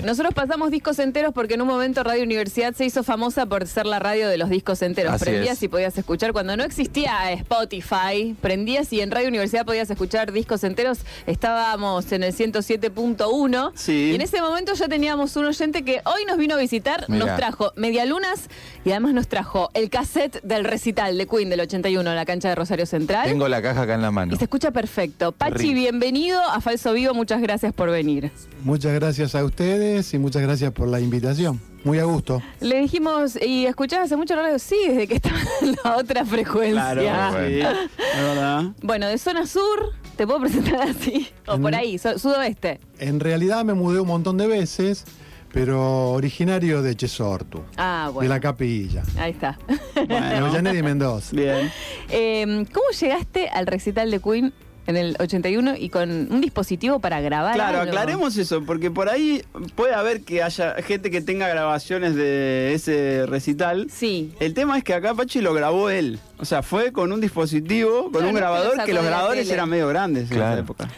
Nosotros 0.00 0.32
pasamos 0.32 0.70
discos 0.70 0.98
enteros 1.00 1.34
porque 1.34 1.52
en 1.52 1.60
un 1.60 1.68
momento 1.68 2.02
Radio 2.02 2.22
Universidad 2.22 2.72
se 2.72 2.86
hizo 2.86 3.02
famosa 3.02 3.44
por 3.44 3.66
ser 3.66 3.84
la 3.84 3.98
radio 3.98 4.26
de 4.26 4.38
los 4.38 4.48
discos 4.48 4.80
enteros. 4.80 5.12
Así 5.12 5.26
prendías 5.26 5.58
es. 5.58 5.62
y 5.64 5.68
podías 5.68 5.98
escuchar. 5.98 6.32
Cuando 6.32 6.56
no 6.56 6.64
existía 6.64 7.30
Spotify, 7.32 8.34
prendías 8.40 8.90
y 8.94 9.02
en 9.02 9.10
Radio 9.10 9.28
Universidad 9.28 9.66
podías 9.66 9.90
escuchar 9.90 10.32
discos 10.32 10.64
enteros. 10.64 11.00
Estábamos 11.26 12.10
en 12.10 12.22
el 12.22 12.32
107.1. 12.34 13.72
Sí. 13.74 14.12
Y 14.12 14.14
en 14.14 14.22
ese 14.22 14.40
momento 14.40 14.72
ya 14.72 14.88
teníamos 14.88 15.36
un 15.36 15.44
oyente 15.44 15.84
que 15.84 16.00
hoy 16.06 16.24
nos 16.26 16.38
vino 16.38 16.54
a 16.54 16.58
visitar, 16.58 17.04
Mirá. 17.10 17.26
nos 17.26 17.36
trajo 17.36 17.72
Medialunas 17.76 18.48
y 18.86 18.92
además 18.92 19.12
nos 19.12 19.28
trajo 19.28 19.68
el 19.74 19.90
cassette 19.90 20.40
del 20.42 20.64
recital 20.64 21.18
de 21.18 21.26
Queen 21.26 21.50
del 21.50 21.60
81 21.60 22.08
en 22.08 22.16
la 22.16 22.24
cancha 22.24 22.48
de 22.48 22.54
Rosario 22.54 22.86
Central. 22.86 23.28
Tengo 23.28 23.46
la 23.46 23.60
caja 23.60 23.82
acá 23.82 23.94
en 23.96 24.00
la 24.02 24.10
mano. 24.10 24.32
Y 24.32 24.38
se 24.38 24.44
escucha 24.44 24.70
perfecto. 24.70 25.32
Pachi, 25.32 25.74
bienvenido 25.74 26.40
a 26.40 26.62
Falso 26.62 26.94
Vivo. 26.94 27.12
Muchas 27.12 27.42
gracias 27.42 27.74
por 27.74 27.90
venir. 27.90 28.30
Muchas 28.64 28.94
gracias 28.94 29.34
a 29.34 29.44
ustedes 29.44 29.81
y 29.82 30.18
muchas 30.18 30.42
gracias 30.42 30.72
por 30.72 30.88
la 30.88 31.00
invitación. 31.00 31.60
Muy 31.84 31.98
a 31.98 32.04
gusto. 32.04 32.40
Le 32.60 32.80
dijimos, 32.80 33.36
¿y 33.44 33.66
escuchás 33.66 34.00
hace 34.04 34.16
mucho 34.16 34.36
radio? 34.36 34.58
Sí, 34.58 34.76
desde 34.86 35.08
que 35.08 35.14
estaba 35.16 35.36
en 35.62 35.76
la 35.84 35.96
otra 35.96 36.24
frecuencia. 36.24 36.92
Claro, 36.92 37.32
Bueno. 37.32 37.68
verdad. 38.16 38.64
Bueno, 38.82 39.08
de 39.08 39.18
zona 39.18 39.46
sur, 39.46 39.92
te 40.16 40.26
puedo 40.26 40.40
presentar 40.40 40.82
así. 40.82 41.28
O 41.46 41.58
por 41.58 41.74
ahí, 41.74 41.98
so- 41.98 42.18
sudoeste. 42.18 42.78
En 42.98 43.18
realidad 43.20 43.64
me 43.64 43.74
mudé 43.74 43.98
un 44.00 44.06
montón 44.08 44.38
de 44.38 44.46
veces, 44.46 45.04
pero 45.52 46.10
originario 46.12 46.82
de 46.82 46.94
Chesortu, 46.96 47.62
Ah, 47.76 48.04
de 48.06 48.12
bueno. 48.12 48.28
la 48.30 48.38
capilla, 48.40 49.02
Ahí 49.18 49.32
está. 49.32 49.58
de 49.96 50.04
Bueno, 50.06 50.16
Avellaneda 50.46 50.78
y 50.78 50.82
Mendoza. 50.82 51.34
bien. 51.36 51.70
Eh, 52.10 52.64
¿Cómo 52.72 52.86
llegaste 52.98 53.48
al 53.48 53.66
recital 53.66 54.10
de 54.12 54.20
Queen 54.20 54.52
en 54.86 54.96
el 54.96 55.16
81 55.18 55.74
y 55.78 55.88
con 55.88 56.10
un 56.10 56.40
dispositivo 56.40 56.98
para 56.98 57.20
grabar? 57.20 57.54
Claro, 57.54 57.80
algo? 57.80 57.90
aclaremos 57.90 58.36
eso, 58.36 58.64
porque 58.64 58.90
por 58.90 59.08
ahí 59.08 59.42
puede 59.74 59.94
haber 59.94 60.22
que 60.22 60.42
haya 60.42 60.74
gente 60.82 61.10
que 61.10 61.20
tenga 61.20 61.48
grabaciones 61.48 62.14
de 62.14 62.74
ese 62.74 63.26
recital. 63.26 63.88
Sí. 63.90 64.32
El 64.40 64.54
tema 64.54 64.76
es 64.78 64.84
que 64.84 64.94
acá 64.94 65.14
Pachi 65.14 65.40
lo 65.40 65.54
grabó 65.54 65.90
él. 65.90 66.18
O 66.38 66.44
sea, 66.44 66.62
fue 66.62 66.92
con 66.92 67.12
un 67.12 67.20
dispositivo, 67.20 68.04
con 68.04 68.12
Claro, 68.12 68.28
un 68.28 68.34
lo 68.34 68.40
grabador, 68.40 68.84
que 68.84 68.92
los 68.92 69.04
grabadores 69.04 69.48
eran 69.50 69.68
medio 69.68 69.88
grandes 69.88 70.30
en 70.30 70.36
esa 70.36 70.58
época. 70.58 70.88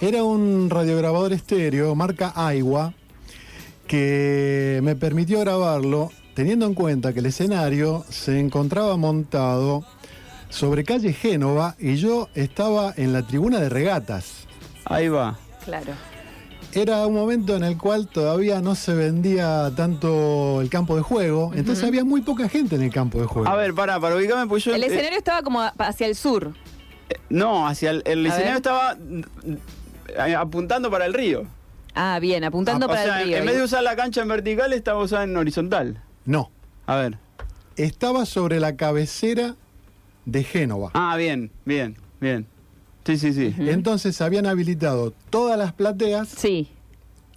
Era 0.00 0.22
un 0.22 0.68
radiograbador 0.68 1.32
estéreo, 1.32 1.94
marca 1.94 2.32
Aiwa, 2.36 2.92
que 3.86 4.80
me 4.82 4.94
permitió 4.94 5.40
grabarlo 5.40 6.10
teniendo 6.34 6.66
en 6.66 6.74
cuenta 6.74 7.14
que 7.14 7.20
el 7.20 7.26
escenario 7.26 8.04
se 8.10 8.38
encontraba 8.38 8.96
montado 8.98 9.86
sobre 10.50 10.84
calle 10.84 11.12
Génova 11.12 11.74
y 11.78 11.96
yo 11.96 12.28
estaba 12.34 12.92
en 12.96 13.12
la 13.12 13.22
tribuna 13.26 13.60
de 13.60 13.68
regatas. 13.68 14.46
Ahí 14.84 15.08
va. 15.08 15.38
Claro. 15.64 15.92
Era 16.72 17.06
un 17.06 17.14
momento 17.14 17.56
en 17.56 17.64
el 17.64 17.78
cual 17.78 18.06
todavía 18.06 18.60
no 18.60 18.74
se 18.74 18.94
vendía 18.94 19.70
tanto 19.74 20.60
el 20.60 20.68
campo 20.68 20.94
de 20.96 21.02
juego, 21.02 21.52
entonces 21.54 21.82
había 21.84 22.04
muy 22.04 22.20
poca 22.20 22.48
gente 22.50 22.76
en 22.76 22.82
el 22.82 22.92
campo 22.92 23.18
de 23.18 23.26
juego. 23.26 23.48
A 23.48 23.56
ver, 23.56 23.72
para, 23.74 23.98
para 23.98 24.14
ubicarme, 24.16 24.46
pues 24.46 24.64
yo. 24.64 24.74
El 24.74 24.82
eh, 24.82 24.86
escenario 24.88 25.16
estaba 25.18 25.42
como 25.42 25.62
hacia 25.78 26.06
el 26.06 26.14
sur. 26.14 26.52
no, 27.30 27.66
hacia 27.66 27.90
el, 27.90 28.02
el 28.04 28.26
A 28.26 28.28
escenario 28.28 28.46
ver. 28.52 28.56
estaba 28.56 28.94
mm, 28.94 29.22
eh, 30.28 30.34
apuntando 30.34 30.90
para 30.90 31.06
el 31.06 31.14
río. 31.14 31.44
Ah, 31.94 32.18
bien, 32.20 32.44
apuntando 32.44 32.84
Ah, 32.84 32.88
o 32.88 32.92
para 32.92 33.04
sea, 33.04 33.22
el 33.22 33.28
río. 33.28 33.36
en 33.38 33.46
vez 33.46 33.56
de 33.56 33.62
usar 33.62 33.82
la 33.82 33.96
cancha 33.96 34.20
en 34.20 34.28
vertical, 34.28 34.72
estaba 34.74 35.02
usada 35.02 35.24
en 35.24 35.34
horizontal. 35.34 36.02
No, 36.26 36.50
A 36.86 36.96
ver. 36.96 37.16
estaba 37.76 38.26
sobre 38.26 38.60
la 38.60 38.76
cabecera 38.76 39.54
de 40.26 40.44
Génova. 40.44 40.90
Ah, 40.92 41.16
bien, 41.16 41.50
bien, 41.64 41.96
bien. 42.20 42.46
Sí, 43.06 43.16
sí, 43.16 43.32
sí. 43.32 43.54
Entonces 43.58 44.20
habían 44.20 44.46
habilitado 44.46 45.12
todas 45.30 45.56
las 45.58 45.72
plateas, 45.72 46.28
Sí, 46.28 46.68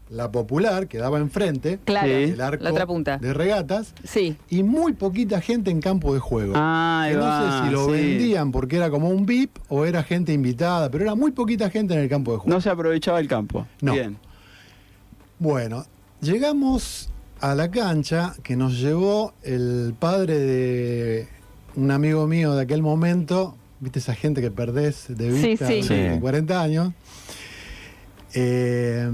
la 0.09 0.31
popular 0.31 0.87
que 0.87 0.97
daba 0.97 1.19
enfrente, 1.19 1.77
claro. 1.85 2.07
Sí. 2.07 2.13
el 2.33 2.41
arco 2.41 2.63
La 2.63 2.71
otra 2.71 2.87
punta. 2.87 3.17
de 3.19 3.31
regatas, 3.31 3.93
Sí. 4.03 4.35
y 4.49 4.63
muy 4.63 4.93
poquita 4.93 5.39
gente 5.39 5.69
en 5.69 5.79
campo 5.81 6.11
de 6.15 6.19
juego. 6.19 6.53
Ah, 6.55 7.07
no 7.13 7.19
va, 7.19 7.61
sé 7.61 7.67
si 7.67 7.71
lo 7.71 7.85
sí. 7.85 7.91
vendían 7.91 8.51
porque 8.51 8.77
era 8.77 8.89
como 8.89 9.09
un 9.09 9.27
VIP 9.27 9.55
o 9.69 9.85
era 9.85 10.01
gente 10.01 10.33
invitada, 10.33 10.89
pero 10.89 11.03
era 11.03 11.13
muy 11.13 11.29
poquita 11.29 11.69
gente 11.69 11.93
en 11.93 11.99
el 11.99 12.09
campo 12.09 12.31
de 12.31 12.39
juego. 12.39 12.55
No 12.55 12.59
se 12.59 12.71
aprovechaba 12.71 13.19
el 13.19 13.27
campo. 13.27 13.67
No. 13.81 13.93
Bien. 13.93 14.17
Bueno, 15.37 15.85
llegamos 16.21 17.09
a 17.39 17.53
la 17.55 17.69
cancha 17.71 18.33
que 18.43 18.55
nos 18.55 18.79
llevó 18.79 19.33
el 19.43 19.93
padre 19.97 20.39
de 20.39 21.27
un 21.75 21.91
amigo 21.91 22.27
mío 22.27 22.53
de 22.55 22.63
aquel 22.63 22.81
momento, 22.81 23.55
viste 23.79 23.99
esa 23.99 24.15
gente 24.15 24.41
que 24.41 24.51
perdés 24.51 25.05
de 25.09 25.29
vista 25.29 25.67
sí. 25.67 25.81
de 25.81 26.13
Sí. 26.15 26.19
40 26.19 26.61
años. 26.61 26.93
Eh, 28.33 29.09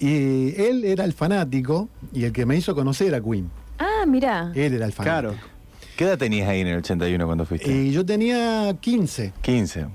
y 0.00 0.60
él 0.60 0.84
era 0.84 1.04
el 1.04 1.12
fanático 1.12 1.88
y 2.12 2.24
el 2.24 2.32
que 2.32 2.46
me 2.46 2.56
hizo 2.56 2.74
conocer 2.74 3.14
a 3.14 3.20
Queen. 3.20 3.50
Ah, 3.78 4.04
mirá. 4.06 4.52
Él 4.54 4.74
era 4.74 4.86
el 4.86 4.92
fanático. 4.92 5.32
Claro. 5.32 5.34
¿Qué 5.96 6.04
edad 6.04 6.18
tenías 6.18 6.48
ahí 6.48 6.60
en 6.60 6.68
el 6.68 6.76
81 6.78 7.26
cuando 7.26 7.44
fuiste? 7.44 7.70
Y 7.72 7.90
yo 7.90 8.06
tenía 8.06 8.76
15, 8.80 9.32
15. 9.42 9.86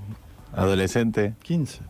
Adolescente. 0.52 1.34
15. 1.42 1.80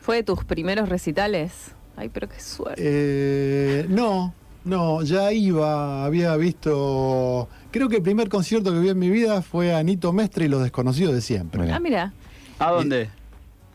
¿Fue 0.00 0.16
de 0.16 0.22
tus 0.22 0.44
primeros 0.44 0.88
recitales? 0.88 1.52
Ay, 1.96 2.08
pero 2.08 2.28
qué 2.28 2.40
suerte. 2.40 2.80
Eh, 2.82 3.86
no, 3.88 4.34
no, 4.64 5.02
ya 5.02 5.32
iba, 5.32 6.04
había 6.04 6.36
visto. 6.36 7.48
Creo 7.70 7.88
que 7.88 7.96
el 7.96 8.02
primer 8.02 8.28
concierto 8.28 8.72
que 8.72 8.78
vi 8.78 8.88
en 8.88 8.98
mi 8.98 9.10
vida 9.10 9.42
fue 9.42 9.74
Anito 9.74 10.12
Mestre 10.12 10.46
y 10.46 10.48
los 10.48 10.62
desconocidos 10.62 11.14
de 11.14 11.20
siempre. 11.20 11.70
Ah, 11.72 11.80
mira. 11.80 12.12
¿A 12.58 12.70
dónde? 12.70 13.10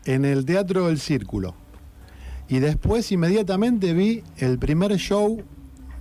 En 0.05 0.25
el 0.25 0.45
Teatro 0.45 0.89
El 0.89 0.99
Círculo. 0.99 1.53
Y 2.47 2.59
después 2.59 3.11
inmediatamente 3.11 3.93
vi 3.93 4.23
el 4.37 4.57
primer 4.57 4.95
show 4.97 5.43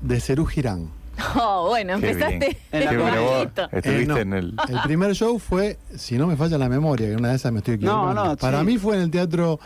de 0.01 0.21
Cerú 0.21 0.47
Girán. 0.47 0.89
Oh, 1.37 1.67
bueno, 1.69 1.99
Qué 1.99 2.11
empezaste. 2.11 2.39
bien. 2.39 2.57
En 2.71 2.85
la 2.85 3.03
bueno, 3.03 3.23
Bonito. 3.25 3.63
estuviste 3.73 4.03
Eh, 4.03 4.07
no. 4.07 4.17
en 4.19 4.33
el... 4.35 4.55
El 4.69 4.81
primer 4.85 5.15
show 5.17 5.39
fue, 5.41 5.77
si 5.97 6.17
no 6.17 6.29
me 6.29 6.37
falla 6.37 6.57
la 6.59 6.69
memoria, 6.69 7.09
que 7.09 7.17
una 7.17 7.31
de 7.31 7.37
esas 7.37 7.51
me 7.53 7.59
estoy 7.59 7.75
equivocando. 7.75 8.15
No, 8.15 8.25
no, 8.31 8.37
Para 8.37 8.61
sí. 8.61 8.67
mí 8.67 8.79
fue 8.79 8.97
en 8.97 9.03
el 9.03 9.11
Teatro 9.11 9.59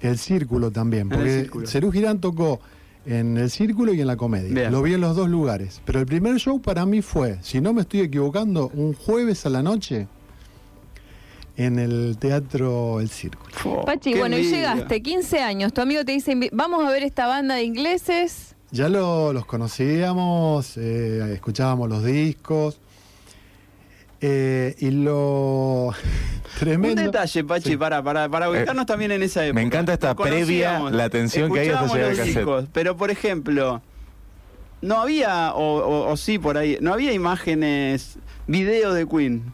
El 0.00 0.16
Círculo 0.18 0.70
también, 0.70 1.08
porque. 1.10 1.48
Cerú 1.66 1.92
Girán 1.92 2.20
tocó 2.20 2.60
en 3.08 3.38
el 3.38 3.50
Círculo 3.50 3.94
y 3.94 4.00
en 4.02 4.06
la 4.06 4.16
Comedia. 4.16 4.52
Bien. 4.52 4.70
Lo 4.70 4.82
vi 4.82 4.92
en 4.94 5.00
los 5.00 5.16
dos 5.16 5.28
lugares. 5.30 5.80
Pero 5.86 5.98
el 6.00 6.06
primer 6.06 6.36
show 6.36 6.60
para 6.60 6.84
mí 6.84 7.00
fue, 7.00 7.38
si 7.42 7.60
no 7.60 7.72
me 7.72 7.80
estoy 7.80 8.00
equivocando, 8.00 8.70
un 8.74 8.92
jueves 8.92 9.46
a 9.46 9.48
la 9.50 9.62
noche 9.62 10.06
en 11.56 11.78
el 11.78 12.16
Teatro 12.20 13.00
El 13.00 13.08
Círculo. 13.08 13.50
Oh, 13.64 13.84
Pachi, 13.84 14.14
bueno, 14.14 14.36
y 14.38 14.44
llegaste, 14.44 15.02
15 15.02 15.40
años, 15.40 15.72
tu 15.72 15.80
amigo 15.80 16.04
te 16.04 16.12
dice, 16.12 16.32
"Invi- 16.36 16.50
vamos 16.52 16.84
a 16.86 16.90
ver 16.90 17.02
esta 17.02 17.26
banda 17.26 17.54
de 17.56 17.64
ingleses. 17.64 18.54
Ya 18.70 18.88
lo- 18.90 19.32
los 19.32 19.46
conocíamos, 19.46 20.76
eh, 20.76 21.32
escuchábamos 21.32 21.88
los 21.88 22.04
discos. 22.04 22.78
Eh, 24.20 24.74
y 24.78 24.90
lo 24.90 25.88
Un 25.94 25.94
tremendo. 26.58 27.02
detalle, 27.02 27.44
Pachi, 27.44 27.70
Sí. 27.70 27.76
para, 27.76 28.02
para, 28.02 28.28
para 28.28 28.50
ubicarnos 28.50 28.84
también 28.86 29.12
en 29.12 29.22
esa 29.22 29.44
época. 29.44 29.60
me 29.60 29.66
encanta 29.66 29.92
esta 29.92 30.14
previa, 30.14 30.80
la 30.90 31.08
tensión 31.08 31.52
que 31.52 31.60
hay 31.60 31.68
hasta 31.68 31.86
llegar 31.94 32.10
al 32.10 32.16
los 32.16 32.26
discos, 32.26 32.64
Pero, 32.72 32.96
por 32.96 33.10
ejemplo, 33.10 33.80
no 34.82 34.98
había, 35.00 35.54
o, 35.54 35.78
o- 35.78 36.10
o 36.12 36.16
sí, 36.16 36.38
por 36.38 36.56
ahí, 36.58 36.78
no 36.80 36.92
había 36.92 37.12
imágenes, 37.12 38.18
videos 38.46 38.94
de 38.94 39.06
Queen. 39.06 39.52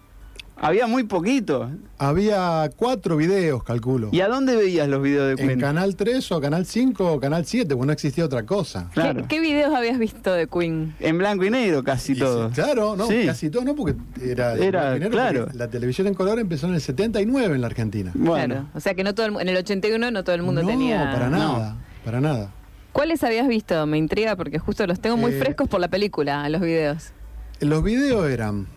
Había 0.56 0.86
muy 0.86 1.02
poquito. 1.04 1.68
Había 1.98 2.70
cuatro 2.76 3.16
videos, 3.16 3.62
calculo. 3.64 4.08
¿Y 4.12 4.20
a 4.20 4.28
dónde 4.28 4.56
veías 4.56 4.88
los 4.88 5.02
videos 5.02 5.26
de 5.36 5.42
En 5.42 5.48
Queen? 5.48 5.60
Canal 5.60 5.96
3 5.96 6.32
o 6.32 6.40
Canal 6.40 6.64
5 6.64 7.12
o 7.12 7.20
Canal 7.20 7.44
7, 7.44 7.74
porque 7.74 7.86
no 7.86 7.92
existía 7.92 8.24
otra 8.24 8.44
cosa. 8.44 8.88
Claro. 8.94 9.22
¿Qué, 9.22 9.28
qué 9.28 9.40
videos 9.40 9.74
habías 9.74 9.98
visto 9.98 10.32
de 10.32 10.46
Queen? 10.46 10.94
En 11.00 11.18
blanco 11.18 11.44
y 11.44 11.50
negro 11.50 11.82
casi 11.82 12.12
Y 12.12 12.18
todo. 12.18 12.48
sí, 12.48 12.54
claro, 12.54 12.94
no, 12.96 13.06
Sí. 13.08 13.24
casi 13.26 13.50
todo 13.50 13.64
no, 13.64 13.74
porque 13.74 13.96
era, 14.22 14.54
Era, 14.54 14.94
dinero, 14.94 15.10
claro. 15.10 15.40
porque 15.44 15.58
La 15.58 15.68
televisión 15.68 16.06
en 16.06 16.14
color 16.14 16.38
empezó 16.38 16.66
en 16.68 16.74
el 16.74 16.80
79 16.80 17.54
en 17.54 17.60
la 17.60 17.66
Argentina. 17.66 18.12
Bueno, 18.14 18.54
Claro. 18.54 18.68
O 18.74 18.80
sea 18.80 18.94
que 18.94 19.02
no 19.04 19.14
todo 19.14 19.26
el 19.26 19.36
en 19.40 19.48
el 19.48 19.56
81 19.56 20.10
no 20.12 20.24
todo 20.24 20.36
el 20.36 20.42
mundo 20.42 20.62
no, 20.62 20.68
tenía. 20.68 21.10
para 21.12 21.28
nada, 21.30 21.76
para 22.04 22.20
nada. 22.20 22.50
¿Cuáles 22.92 23.24
habías 23.24 23.48
visto? 23.48 23.84
Me 23.86 23.98
intriga 23.98 24.36
porque 24.36 24.60
justo 24.60 24.86
los 24.86 25.00
tengo 25.00 25.16
muy 25.16 25.32
Eh, 25.32 25.38
frescos 25.40 25.68
por 25.68 25.80
la 25.80 25.88
película, 25.88 26.48
los 26.48 26.60
videos. 26.60 27.10
Los 27.60 27.82
videos 27.82 28.30
eran 28.30 28.68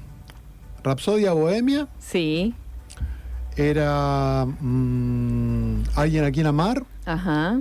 Rapsodia 0.88 1.34
Bohemia, 1.34 1.88
Sí. 2.00 2.54
era 3.56 4.46
mm, 4.46 5.84
Alguien 5.96 6.24
a 6.26 6.32
quien 6.32 6.48
amar 6.48 6.84
Ajá. 7.06 7.60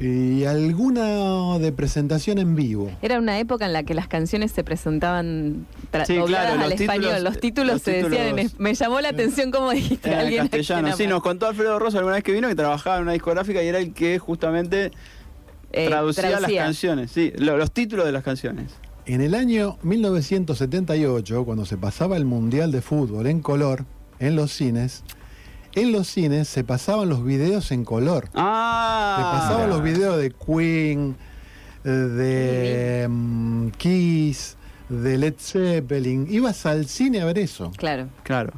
y 0.00 0.44
alguna 0.44 1.58
de 1.60 1.70
presentación 1.70 2.38
en 2.38 2.56
vivo. 2.56 2.90
Era 3.00 3.18
una 3.18 3.38
época 3.38 3.64
en 3.66 3.72
la 3.72 3.84
que 3.84 3.94
las 3.94 4.08
canciones 4.08 4.50
se 4.50 4.64
presentaban 4.64 5.66
tra- 5.92 6.04
Sí, 6.04 6.18
claro, 6.26 6.54
al 6.60 6.70
los 6.70 6.80
español. 6.80 7.02
títulos- 7.14 7.22
los 7.22 7.40
títulos 7.40 7.72
los 7.74 7.82
se 7.82 8.02
decían 8.02 8.38
en 8.38 8.50
Me 8.58 8.74
llamó 8.74 9.00
la 9.00 9.10
atención 9.10 9.52
cómo 9.52 9.70
dijiste 9.70 10.12
en 10.12 10.18
alguien 10.18 10.48
castellano. 10.48 10.96
Sí, 10.96 11.06
nos 11.06 11.22
contó 11.22 11.46
Alfredo 11.46 11.78
Rosa 11.78 11.98
alguna 11.98 12.16
vez 12.16 12.24
que 12.24 12.32
vino 12.32 12.48
que 12.48 12.56
trabajaba 12.56 12.96
en 12.96 13.02
una 13.04 13.12
discográfica 13.12 13.62
y 13.62 13.68
era 13.68 13.78
el 13.78 13.92
que 13.94 14.18
justamente 14.18 14.90
Eh, 15.72 15.86
traducía, 15.88 16.40
las 16.40 16.50
canciones, 16.52 17.10
sí, 17.12 17.32
lo- 17.38 17.56
los 17.56 17.70
títulos 17.70 18.04
de 18.04 18.12
las 18.12 18.24
canciones. 18.24 18.72
En 19.06 19.20
el 19.20 19.34
año 19.34 19.76
1978, 19.82 21.44
cuando 21.44 21.66
se 21.66 21.76
pasaba 21.76 22.16
el 22.16 22.24
Mundial 22.24 22.72
de 22.72 22.80
Fútbol 22.80 23.26
en 23.26 23.40
color 23.42 23.84
en 24.18 24.34
los 24.34 24.50
cines, 24.52 25.02
en 25.74 25.92
los 25.92 26.06
cines 26.08 26.48
se 26.48 26.64
pasaban 26.64 27.08
los 27.10 27.22
videos 27.24 27.70
en 27.70 27.84
color. 27.84 28.30
Ah. 28.34 29.16
Te 29.18 29.22
pasaban 29.38 29.68
los 29.68 29.82
videos 29.82 30.16
de 30.16 30.30
Queen, 30.30 31.16
eh, 31.84 31.88
de 31.88 33.06
mm, 33.10 33.68
Kiss, 33.76 34.56
de 34.88 35.18
Led 35.18 35.34
Zeppelin. 35.38 36.26
Ibas 36.30 36.64
al 36.64 36.86
cine 36.86 37.20
a 37.20 37.26
ver 37.26 37.38
eso. 37.38 37.72
Claro. 37.76 38.08
Claro. 38.22 38.54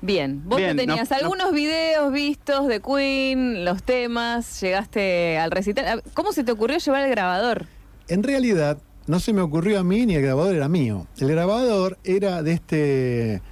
Bien, 0.00 0.42
vos 0.44 0.58
Bien, 0.58 0.76
tenías 0.76 1.10
no- 1.10 1.16
no- 1.16 1.22
algunos 1.22 1.52
videos 1.52 2.12
vistos 2.12 2.68
de 2.68 2.80
Queen, 2.80 3.64
los 3.64 3.82
temas, 3.82 4.60
llegaste 4.60 5.38
al 5.38 5.50
recital. 5.50 6.02
¿Cómo 6.12 6.30
se 6.32 6.44
te 6.44 6.52
ocurrió 6.52 6.76
llevar 6.78 7.02
el 7.04 7.10
grabador? 7.10 7.66
En 8.06 8.22
realidad, 8.22 8.76
no 9.06 9.20
se 9.20 9.32
me 9.32 9.40
ocurrió 9.42 9.80
a 9.80 9.84
mí 9.84 10.06
ni 10.06 10.14
el 10.14 10.22
grabador 10.22 10.54
era 10.54 10.68
mío. 10.68 11.06
El 11.18 11.28
grabador 11.28 11.98
era 12.04 12.42
de 12.42 12.52
este 12.52 13.42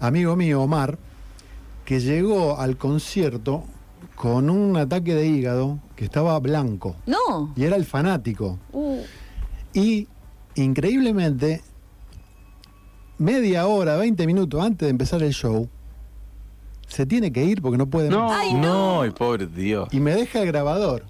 amigo 0.00 0.36
mío, 0.36 0.62
Omar, 0.62 0.98
que 1.84 2.00
llegó 2.00 2.58
al 2.58 2.76
concierto 2.76 3.64
con 4.14 4.48
un 4.50 4.76
ataque 4.76 5.14
de 5.14 5.26
hígado 5.26 5.78
que 5.96 6.04
estaba 6.04 6.38
blanco. 6.38 6.96
No. 7.06 7.52
Y 7.56 7.64
era 7.64 7.76
el 7.76 7.84
fanático. 7.84 8.58
Uh, 8.72 9.00
Y 9.74 10.06
increíblemente, 10.54 11.62
media 13.18 13.66
hora, 13.66 13.96
20 13.96 14.26
minutos 14.26 14.62
antes 14.62 14.86
de 14.86 14.90
empezar 14.90 15.22
el 15.22 15.32
show, 15.32 15.68
se 16.88 17.06
tiene 17.06 17.32
que 17.32 17.44
ir 17.44 17.62
porque 17.62 17.78
no 17.78 17.86
puede 17.86 18.10
No. 18.10 18.24
más. 18.28 18.38
Ay, 18.40 18.54
no. 18.54 18.96
No, 18.98 19.06
y 19.06 19.10
pobre 19.10 19.46
Dios. 19.46 19.88
Y 19.92 20.00
me 20.00 20.14
deja 20.14 20.40
el 20.40 20.46
grabador. 20.46 21.04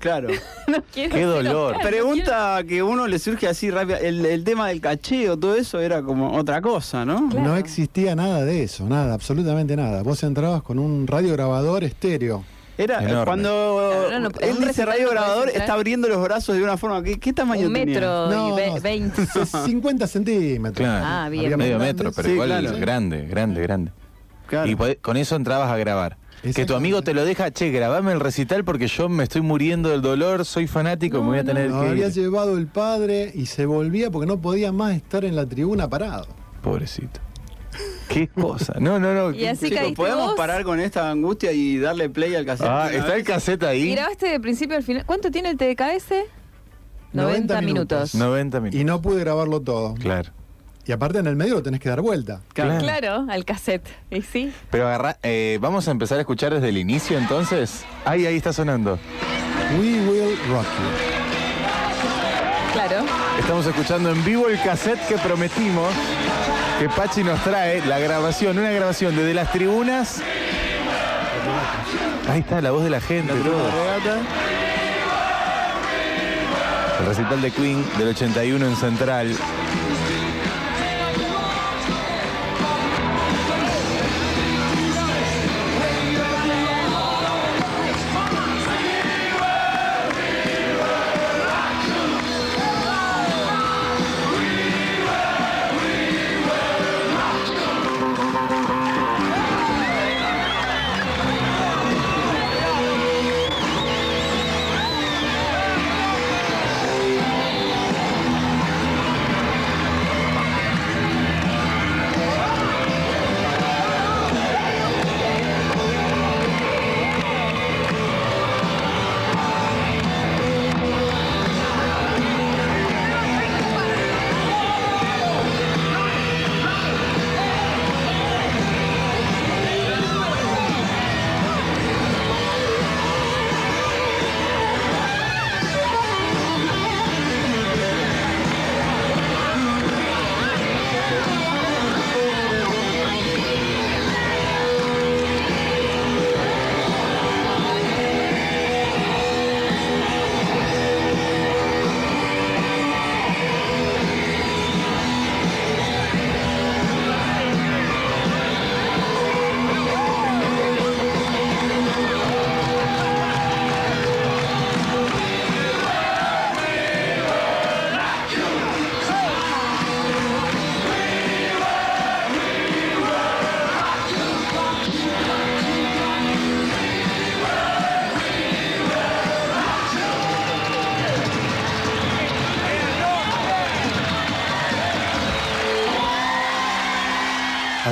Claro. 0.00 0.28
no 0.66 0.82
quiero 0.92 1.14
Qué 1.14 1.22
dolor. 1.24 1.72
Oscar, 1.76 1.84
no 1.84 1.88
Pregunta 1.90 2.60
que 2.66 2.82
uno 2.82 3.06
le 3.06 3.18
surge 3.18 3.46
así 3.46 3.70
rápido. 3.70 3.98
El, 3.98 4.24
el 4.26 4.42
tema 4.42 4.68
del 4.68 4.80
cacheo, 4.80 5.38
todo 5.38 5.54
eso 5.54 5.78
era 5.78 6.02
como 6.02 6.36
otra 6.36 6.60
cosa, 6.60 7.04
¿no? 7.04 7.28
Claro. 7.28 7.46
No 7.50 7.56
existía 7.56 8.16
nada 8.16 8.44
de 8.44 8.62
eso, 8.64 8.88
nada, 8.88 9.14
absolutamente 9.14 9.76
nada. 9.76 10.02
Vos 10.02 10.22
entrabas 10.24 10.62
con 10.62 10.78
un 10.78 11.06
radiograbador 11.06 11.84
estéreo. 11.84 12.44
Era 12.78 13.02
Enorme. 13.04 13.24
cuando 13.26 14.08
no, 14.10 14.20
no, 14.20 14.28
él 14.40 14.56
dice 14.58 14.86
radio 14.86 15.10
grabador, 15.10 15.50
está 15.50 15.74
abriendo 15.74 16.08
los 16.08 16.22
brazos 16.24 16.56
de 16.56 16.62
una 16.64 16.78
forma. 16.78 17.02
¿Qué, 17.02 17.20
qué 17.20 17.34
tamaño 17.34 17.66
Un 17.66 17.72
metro 17.74 18.28
y 18.52 18.56
ve- 18.56 18.68
no. 18.70 18.80
20. 18.80 19.26
50 19.66 20.06
centímetros. 20.06 20.86
Claro. 20.88 21.04
Ah, 21.06 21.28
bien. 21.28 21.42
Medio 21.58 21.76
grandes. 21.76 21.78
metro, 21.94 22.12
pero 22.16 22.26
Sí, 22.26 22.32
igual 22.32 22.48
claro. 22.48 22.78
grande, 22.78 23.26
grande, 23.26 23.60
grande. 23.60 23.92
Claro. 24.46 24.70
Y 24.70 24.96
con 24.96 25.18
eso 25.18 25.36
entrabas 25.36 25.70
a 25.70 25.76
grabar. 25.76 26.16
Que 26.42 26.64
tu 26.64 26.74
amigo 26.74 27.02
te 27.02 27.12
lo 27.12 27.24
deja, 27.24 27.50
che, 27.50 27.70
grabame 27.70 28.12
el 28.12 28.20
recital 28.20 28.64
porque 28.64 28.86
yo 28.86 29.08
me 29.08 29.24
estoy 29.24 29.42
muriendo 29.42 29.90
del 29.90 30.00
dolor, 30.00 30.44
soy 30.46 30.66
fanático, 30.66 31.18
No, 31.18 31.24
me 31.24 31.28
voy 31.30 31.38
a 31.38 31.42
no. 31.42 31.46
tener 31.48 31.70
Lo 31.70 31.80
que 31.82 31.88
había 31.88 32.06
ir. 32.08 32.12
llevado 32.14 32.56
el 32.56 32.66
padre 32.66 33.30
y 33.34 33.46
se 33.46 33.66
volvía 33.66 34.10
porque 34.10 34.26
no 34.26 34.40
podía 34.40 34.72
más 34.72 34.94
estar 34.96 35.24
en 35.24 35.36
la 35.36 35.44
tribuna 35.46 35.88
parado. 35.88 36.26
Pobrecito. 36.62 37.20
Qué 38.08 38.26
cosa. 38.28 38.74
No, 38.80 38.98
no, 38.98 39.14
no. 39.14 39.30
Y 39.32 39.44
así 39.46 39.68
Chicos, 39.68 39.92
¿podemos 39.94 40.28
vos? 40.28 40.34
parar 40.36 40.64
con 40.64 40.80
esta 40.80 41.10
angustia 41.10 41.52
y 41.52 41.78
darle 41.78 42.10
play 42.10 42.34
al 42.34 42.44
cassette? 42.44 42.66
Ah, 42.68 42.90
está 42.92 43.14
el 43.16 43.22
cassette 43.22 43.62
¿Y 43.62 43.66
ahí. 43.66 43.90
grabaste 43.94 44.26
de 44.28 44.40
principio 44.40 44.76
al 44.76 44.82
final? 44.82 45.04
¿Cuánto 45.06 45.30
tiene 45.30 45.50
el 45.50 45.56
TDKS? 45.56 46.10
90, 47.12 47.54
90 47.54 47.60
minutos. 47.60 47.64
minutos. 47.64 48.14
90 48.14 48.60
minutos. 48.60 48.80
Y 48.80 48.84
no 48.84 49.00
pude 49.02 49.20
grabarlo 49.20 49.60
todo. 49.60 49.94
Claro. 49.94 50.30
Y 50.86 50.92
aparte 50.92 51.18
en 51.18 51.26
el 51.26 51.36
medio 51.36 51.54
lo 51.54 51.62
tenés 51.62 51.80
que 51.80 51.88
dar 51.88 52.00
vuelta. 52.00 52.40
Claro. 52.52 52.78
Claro, 52.80 53.26
al 53.28 53.44
cassette. 53.44 53.86
¿Y 54.10 54.22
sí? 54.22 54.52
Pero 54.70 54.86
agarra, 54.88 55.18
eh, 55.22 55.58
vamos 55.60 55.86
a 55.88 55.90
empezar 55.90 56.18
a 56.18 56.22
escuchar 56.22 56.54
desde 56.54 56.68
el 56.68 56.78
inicio 56.78 57.18
entonces. 57.18 57.84
Ahí, 58.04 58.26
ahí 58.26 58.36
está 58.36 58.52
sonando. 58.52 58.98
We 59.78 60.00
will 60.00 60.36
rock 60.48 60.64
you. 60.64 61.20
Claro. 62.72 63.04
Estamos 63.38 63.66
escuchando 63.66 64.10
en 64.10 64.24
vivo 64.24 64.48
el 64.48 64.60
cassette 64.62 65.00
que 65.06 65.16
prometimos 65.18 65.92
que 66.80 66.88
Pachi 66.88 67.22
nos 67.22 67.38
trae, 67.44 67.84
la 67.84 67.98
grabación, 67.98 68.58
una 68.58 68.70
grabación 68.70 69.14
desde 69.14 69.34
las 69.34 69.52
tribunas. 69.52 70.22
Ahí 72.28 72.40
está 72.40 72.60
la 72.62 72.70
voz 72.70 72.84
de 72.84 72.90
la 72.90 73.00
gente, 73.00 73.34
La 73.34 73.44
todo. 73.44 73.68
El 77.00 77.06
recital 77.06 77.42
de 77.42 77.50
Queen 77.50 77.84
del 77.98 78.08
81 78.08 78.66
en 78.66 78.76
Central. 78.76 79.36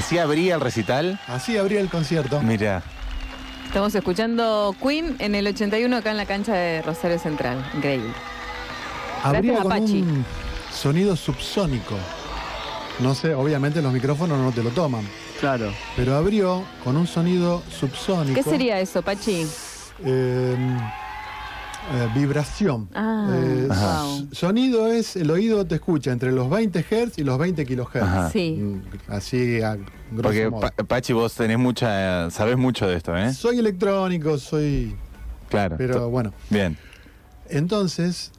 Así 0.09 0.17
abría 0.17 0.55
el 0.55 0.63
recital. 0.63 1.21
Así 1.27 1.59
abría 1.59 1.81
el 1.83 1.91
concierto. 1.91 2.41
Mira, 2.41 2.83
Estamos 3.67 3.95
escuchando 3.95 4.75
Queen 4.83 5.17
en 5.19 5.35
el 5.35 5.47
81 5.47 5.95
acá 5.99 6.11
en 6.13 6.17
la 6.17 6.25
cancha 6.25 6.55
de 6.55 6.81
Rosario 6.81 7.19
Central. 7.19 7.63
Increíble. 7.75 8.09
Abría 9.23 9.53
Gracias, 9.53 9.63
con 9.65 9.73
Apache. 9.73 9.93
un 10.01 10.25
sonido 10.73 11.15
subsónico. 11.15 11.95
No 13.01 13.15
sé, 13.15 13.35
obviamente 13.35 13.83
los 13.83 13.93
micrófonos 13.93 14.39
no 14.39 14.51
te 14.51 14.63
lo 14.63 14.71
toman. 14.71 15.07
Claro. 15.41 15.75
Pero 15.95 16.17
abrió 16.17 16.65
con 16.83 16.97
un 16.97 17.07
sonido 17.07 17.63
subsónico. 17.71 18.35
¿Qué 18.35 18.43
sería 18.43 18.81
eso, 18.81 19.03
Pachi? 19.03 19.47
Eh, 20.07 20.57
eh, 21.95 22.09
vibración. 22.15 22.89
Ah, 22.95 23.31
Eh, 23.33 23.67
wow. 23.69 24.29
Sonido 24.33 24.89
es, 24.89 25.17
el 25.17 25.31
oído 25.31 25.65
te 25.67 25.77
escucha 25.77 26.13
entre 26.13 26.33
los 26.33 26.49
20 26.51 26.81
Hz 26.83 27.19
y 27.19 27.25
los 27.25 27.39
20 27.39 27.65
kHz. 27.67 27.97
Ajá. 28.03 28.31
Sí. 28.31 28.57
Mm, 28.59 28.83
Así 29.09 29.63
a 29.63 29.75
grosso 29.77 29.87
porque 30.23 30.51
modo. 30.51 30.61
Pa- 30.61 30.71
Pachi, 30.85 31.13
vos 31.13 31.35
tenés 31.35 31.59
mucha, 31.59 32.31
sabés 32.31 32.57
mucho 32.57 32.87
de 32.87 32.97
esto, 32.97 33.17
¿eh? 33.17 33.33
Soy 33.33 33.59
electrónico, 33.59 34.39
soy... 34.39 34.95
Claro. 35.49 35.77
Pero 35.79 36.11
bueno. 36.11 36.33
Bien. 36.51 36.77
Entonces, 37.49 38.33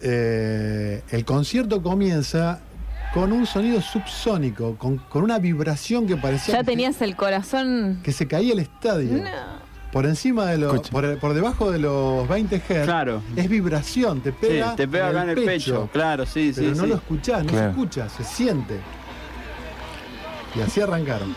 eh, 0.00 1.02
el 1.10 1.24
concierto 1.24 1.82
comienza 1.82 2.60
con 3.12 3.32
un 3.32 3.46
sonido 3.46 3.80
subsónico, 3.80 4.76
con, 4.76 4.96
con 4.98 5.22
una 5.22 5.38
vibración 5.38 6.06
que 6.06 6.16
parecía 6.16 6.54
Ya 6.54 6.60
que, 6.60 6.66
tenías 6.66 7.00
el 7.02 7.14
corazón. 7.14 8.00
que 8.02 8.12
se 8.12 8.26
caía 8.26 8.52
el 8.54 8.58
estadio. 8.58 9.18
No. 9.22 9.63
Por 9.94 10.04
encima 10.06 10.46
de 10.46 10.58
los, 10.58 10.90
por, 10.90 11.18
por 11.20 11.32
debajo 11.34 11.70
de 11.70 11.78
los 11.78 12.28
20 12.28 12.56
Hz. 12.58 12.84
Claro. 12.84 13.22
Es 13.36 13.48
vibración, 13.48 14.20
te 14.20 14.30
Sí, 14.32 14.36
pega, 14.40 14.74
te 14.76 14.88
pega 14.88 15.08
acá 15.10 15.22
en 15.22 15.28
el 15.30 15.44
pecho. 15.44 15.88
Claro, 15.92 16.26
sí, 16.26 16.52
Pero 16.54 16.70
sí. 16.72 16.76
no 16.76 16.82
sí. 16.84 16.88
lo 16.90 16.96
escuchás, 16.96 17.44
no 17.44 17.50
Claro. 17.50 17.64
se 17.66 17.70
escucha, 17.70 18.08
se 18.08 18.24
siente. 18.24 18.80
Y 20.56 20.60
así 20.62 20.80
arrancaron. 20.80 21.34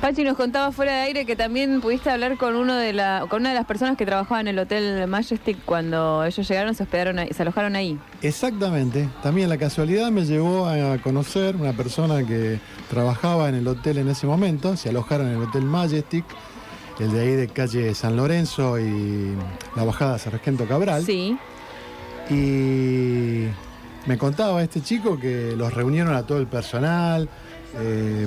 Pachi 0.00 0.22
nos 0.24 0.36
contaba 0.36 0.70
fuera 0.72 0.92
de 0.92 0.98
aire 1.02 1.24
que 1.24 1.34
también 1.36 1.80
pudiste 1.80 2.10
hablar 2.10 2.36
con 2.36 2.56
uno 2.56 2.74
de 2.76 2.92
la, 2.92 3.24
con 3.28 3.40
una 3.42 3.50
de 3.50 3.54
las 3.54 3.64
personas 3.64 3.96
que 3.96 4.04
trabajaba 4.04 4.40
en 4.40 4.48
el 4.48 4.58
hotel 4.58 5.06
Majestic 5.06 5.58
cuando 5.64 6.24
ellos 6.24 6.46
llegaron, 6.48 6.74
se 6.74 6.82
hospedaron 6.82 7.18
ahí, 7.18 7.28
se 7.32 7.42
alojaron 7.42 7.74
ahí. 7.76 7.98
Exactamente. 8.20 9.08
También 9.22 9.48
la 9.48 9.56
casualidad 9.56 10.10
me 10.10 10.24
llevó 10.26 10.66
a 10.66 10.98
conocer 10.98 11.56
una 11.56 11.72
persona 11.74 12.26
que 12.26 12.58
trabajaba 12.90 13.48
en 13.48 13.54
el 13.54 13.66
hotel 13.68 13.98
en 13.98 14.08
ese 14.08 14.26
momento. 14.26 14.76
Se 14.76 14.90
alojaron 14.90 15.26
en 15.28 15.34
el 15.36 15.42
Hotel 15.42 15.62
Majestic, 15.64 16.24
el 16.98 17.12
de 17.12 17.20
ahí 17.20 17.32
de 17.36 17.48
calle 17.48 17.94
San 17.94 18.16
Lorenzo 18.16 18.78
y 18.78 19.34
la 19.74 19.84
bajada 19.84 20.18
Sargento 20.18 20.66
Cabral. 20.66 21.04
Sí. 21.04 21.36
Y 22.30 23.46
me 24.06 24.18
contaba 24.18 24.62
este 24.62 24.80
chico 24.80 25.18
que 25.18 25.54
los 25.56 25.72
reunieron 25.74 26.14
a 26.14 26.24
todo 26.24 26.38
el 26.38 26.46
personal, 26.46 27.28
eh, 27.76 28.26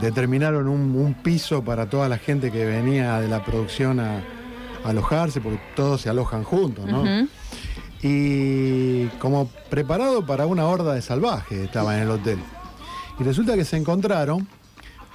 determinaron 0.00 0.68
un, 0.68 0.94
un 0.96 1.14
piso 1.14 1.62
para 1.62 1.88
toda 1.88 2.08
la 2.08 2.18
gente 2.18 2.50
que 2.50 2.64
venía 2.64 3.20
de 3.20 3.28
la 3.28 3.44
producción 3.44 4.00
a, 4.00 4.18
a 4.84 4.88
alojarse, 4.88 5.40
porque 5.40 5.60
todos 5.76 6.00
se 6.00 6.08
alojan 6.08 6.44
juntos, 6.44 6.86
¿no? 6.86 7.04
Y 8.02 9.06
como 9.20 9.46
preparado 9.70 10.26
para 10.26 10.46
una 10.46 10.66
horda 10.66 10.94
de 10.94 11.02
salvajes 11.02 11.58
estaba 11.58 11.96
en 11.96 12.02
el 12.02 12.10
hotel. 12.10 12.38
Y 13.20 13.22
resulta 13.22 13.54
que 13.54 13.64
se 13.64 13.76
encontraron 13.76 14.48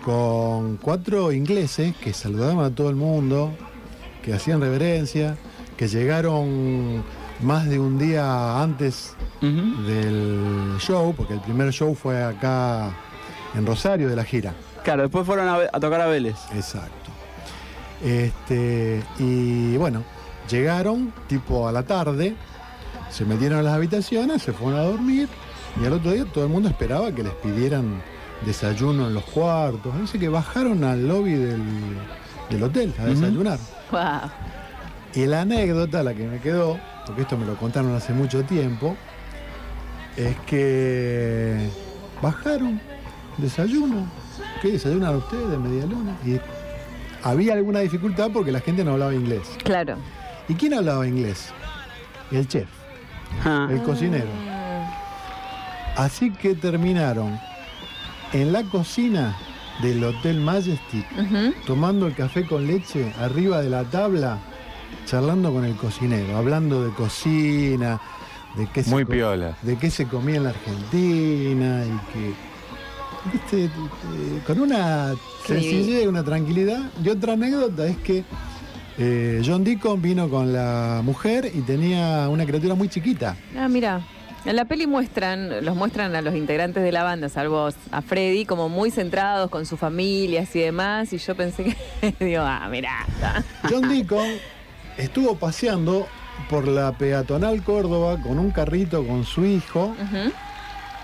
con 0.04 0.78
cuatro 0.78 1.32
ingleses 1.32 1.96
que 1.98 2.14
saludaban 2.14 2.60
a 2.60 2.74
todo 2.74 2.90
el 2.90 2.96
mundo, 2.96 3.54
que 4.24 4.34
hacían 4.34 4.62
reverencia, 4.62 5.38
que 5.76 5.88
llegaron 5.88 7.04
más 7.42 7.68
de 7.68 7.80
un 7.80 7.98
día 7.98 8.62
antes 8.62 9.16
del 9.42 10.78
show, 10.80 11.14
porque 11.16 11.34
el 11.34 11.42
primer 11.42 11.72
show 11.72 11.94
fue 11.96 12.24
acá 12.24 12.92
en 13.56 13.66
Rosario 13.66 14.10
de 14.10 14.16
la 14.16 14.24
gira. 14.24 14.54
Claro, 14.84 15.04
después 15.04 15.26
fueron 15.26 15.48
a, 15.48 15.58
a 15.72 15.80
tocar 15.80 16.02
a 16.02 16.08
Vélez. 16.08 16.38
Exacto. 16.54 17.12
Este, 18.04 19.04
y 19.20 19.76
bueno, 19.78 20.04
llegaron 20.50 21.14
tipo 21.28 21.68
a 21.68 21.72
la 21.72 21.84
tarde, 21.84 22.36
se 23.10 23.26
metieron 23.26 23.60
a 23.60 23.64
las 23.64 23.74
habitaciones, 23.74 24.42
se 24.42 24.54
fueron 24.54 24.80
a 24.80 24.84
dormir 24.84 25.28
y 25.82 25.86
al 25.86 25.94
otro 25.94 26.12
día 26.12 26.26
todo 26.26 26.44
el 26.44 26.50
mundo 26.50 26.70
esperaba 26.70 27.12
que 27.12 27.24
les 27.24 27.34
pidieran 27.34 28.02
desayuno 28.46 29.08
en 29.08 29.14
los 29.14 29.24
cuartos. 29.26 30.00
Dice 30.00 30.20
que 30.20 30.30
bajaron 30.30 30.84
al 30.84 31.08
lobby 31.08 31.34
del, 31.34 31.62
del 32.50 32.64
hotel 32.64 32.94
a 33.00 33.06
desayunar. 33.06 33.60
Wow. 33.92 34.30
Y 35.16 35.26
la 35.26 35.42
anécdota, 35.42 36.04
la 36.04 36.14
que 36.14 36.28
me 36.28 36.40
quedó, 36.40 36.80
porque 37.06 37.22
esto 37.24 37.38
me 37.38 37.46
lo 37.46 37.56
contaron 37.56 37.96
hace 37.96 38.14
mucho 38.14 38.44
tiempo, 38.44 38.96
es 40.16 40.36
que 40.46 41.70
bajaron, 42.22 42.80
desayuno. 43.38 44.06
¿Qué 44.62 44.72
desayunan 44.74 45.16
ustedes, 45.16 45.58
media 45.60 45.86
luna? 45.86 46.16
Y 46.26 46.40
había 47.24 47.54
alguna 47.54 47.80
dificultad 47.80 48.30
porque 48.32 48.52
la 48.52 48.60
gente 48.60 48.84
no 48.84 48.92
hablaba 48.94 49.14
inglés. 49.14 49.42
Claro. 49.64 49.96
¿Y 50.48 50.54
quién 50.56 50.74
hablaba 50.74 51.08
inglés? 51.08 51.50
El 52.32 52.48
chef, 52.48 52.68
Ah. 53.46 53.68
el 53.72 53.82
cocinero. 53.84 54.28
Así 55.96 56.32
que 56.32 56.54
terminaron 56.56 57.40
en 58.34 58.52
la 58.52 58.64
cocina 58.64 59.36
del 59.82 60.04
Hotel 60.04 60.40
Majestic, 60.40 61.06
tomando 61.66 62.08
el 62.08 62.16
café 62.16 62.46
con 62.46 62.66
leche 62.68 63.14
arriba 63.20 63.62
de 63.62 63.70
la 63.70 63.84
tabla, 63.84 64.40
charlando 65.06 65.54
con 65.54 65.66
el 65.66 65.76
cocinero, 65.76 66.36
hablando 66.38 66.84
de 66.84 66.92
cocina, 66.92 68.02
de 68.56 68.68
qué, 68.74 68.84
Muy 68.88 69.04
se, 69.04 69.06
piola. 69.06 69.58
de 69.62 69.78
qué 69.78 69.90
se 69.92 70.08
comía 70.08 70.38
en 70.38 70.44
la 70.46 70.50
Argentina 70.50 71.84
y 71.86 72.14
que, 73.52 73.66
eh, 73.66 73.70
con 74.46 74.60
una 74.60 75.14
sencillez 75.46 76.04
y 76.04 76.08
una 76.08 76.24
tranquilidad. 76.24 76.90
Y 77.04 77.10
otra 77.10 77.34
anécdota 77.34 77.86
es 77.86 77.98
que 77.98 78.24
eh, 78.98 79.44
John 79.46 79.64
Deacon 79.64 80.02
vino 80.02 80.28
con 80.28 80.52
la 80.52 81.02
mujer 81.04 81.52
y 81.54 81.62
tenía 81.62 82.28
una 82.30 82.46
criatura 82.46 82.74
muy 82.74 82.90
chiquita. 82.90 83.36
Ah, 83.56 83.68
mira. 83.68 84.02
En 84.48 84.56
la 84.56 84.64
peli 84.64 84.88
muestran, 84.88 85.66
los 85.66 85.76
muestran 85.76 86.16
a 86.16 86.22
los 86.22 86.34
integrantes 86.34 86.82
de 86.82 86.94
la 86.94 87.04
banda, 87.04 87.28
salvo 87.28 87.68
a 87.92 88.02
Freddy, 88.02 88.46
como 88.46 88.70
muy 88.70 88.92
centrados 88.92 89.50
con 89.50 89.66
sus 89.66 89.78
familias 89.78 90.56
y 90.56 90.62
demás. 90.62 91.12
Y 91.12 91.18
yo 91.18 91.36
pensé 91.36 91.66
que, 91.66 92.16
digo, 92.26 92.44
ah, 92.44 92.66
mira. 92.72 93.06
John 93.70 93.90
Deacon 93.90 94.26
estuvo 94.98 95.36
paseando 95.36 96.08
por 96.50 96.66
la 96.66 96.94
peatonal 96.94 97.62
Córdoba 97.62 98.22
con 98.22 98.40
un 98.40 98.52
carrito 98.52 99.06
con 99.06 99.26
su 99.26 99.46
hijo 99.46 99.94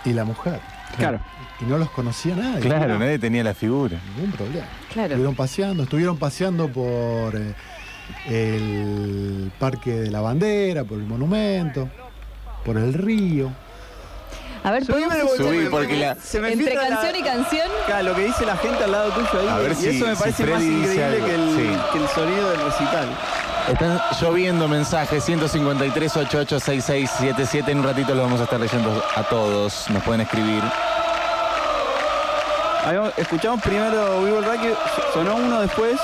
y 0.05 0.13
la 0.13 0.23
mujer. 0.23 0.61
Claro. 0.95 1.19
Y 1.59 1.65
no 1.65 1.77
los 1.77 1.89
conocía 1.89 2.37
nadie. 2.37 2.61
Claro, 2.61 2.97
nadie 2.97 3.19
tenía 3.19 3.43
la 3.43 3.53
figura. 3.53 3.99
Ningún 4.15 4.31
problema. 4.31 4.67
Claro. 4.93 5.07
Estuvieron 5.07 5.35
paseando, 5.35 5.83
estuvieron 5.83 6.17
paseando 6.17 6.69
por 6.69 7.35
eh, 7.35 7.53
el 8.25 9.51
Parque 9.59 9.91
de 9.91 10.11
la 10.11 10.21
Bandera, 10.21 10.85
por 10.85 10.97
el 10.97 11.03
monumento, 11.03 11.89
por 12.65 12.77
el 12.77 12.93
río. 12.93 13.51
A 14.63 14.71
ver, 14.71 14.85
Subime 14.85 15.07
¿podemos 15.07 15.35
Subí, 15.35 15.67
porque 15.69 15.97
la- 15.97 16.15
se 16.15 16.39
me 16.39 16.53
entre 16.53 16.73
la- 16.75 16.87
canción 16.87 17.15
y 17.17 17.21
canción. 17.23 17.67
Claro, 17.85 18.03
lo 18.09 18.15
que 18.15 18.23
dice 18.25 18.45
la 18.45 18.55
gente 18.55 18.81
al 18.85 18.91
lado 18.93 19.11
tuyo 19.11 19.27
ahí. 19.41 19.47
A 19.49 19.57
ver 19.57 19.71
y 19.73 19.75
si- 19.75 19.89
eso 19.89 20.05
me 20.07 20.15
si 20.15 20.19
parece 20.21 20.45
más 20.45 20.61
increíble 20.63 21.17
que 21.25 21.35
el, 21.35 21.49
Sí. 21.55 21.77
que 21.91 21.97
el 21.99 22.07
sonido 22.09 22.49
del 22.51 22.61
recital. 22.61 23.07
Están 23.69 24.01
lloviendo 24.21 24.67
mensajes 24.69 25.23
153 25.23 26.15
88 26.17 26.59
6677 26.59 27.71
En 27.71 27.79
un 27.79 27.83
ratito 27.85 28.13
los 28.13 28.23
vamos 28.25 28.39
a 28.39 28.43
estar 28.45 28.59
leyendo 28.59 29.03
a 29.15 29.23
todos. 29.23 29.89
Nos 29.89 30.03
pueden 30.03 30.21
escribir. 30.21 30.61
Ahí 32.85 32.97
vamos- 32.97 33.13
escuchamos 33.17 33.61
primero 33.61 34.21
Vivo 34.23 34.39
el 34.39 34.45
Rugby, 34.45 34.73
sonó 35.13 35.35
uno 35.35 35.61
después. 35.61 35.99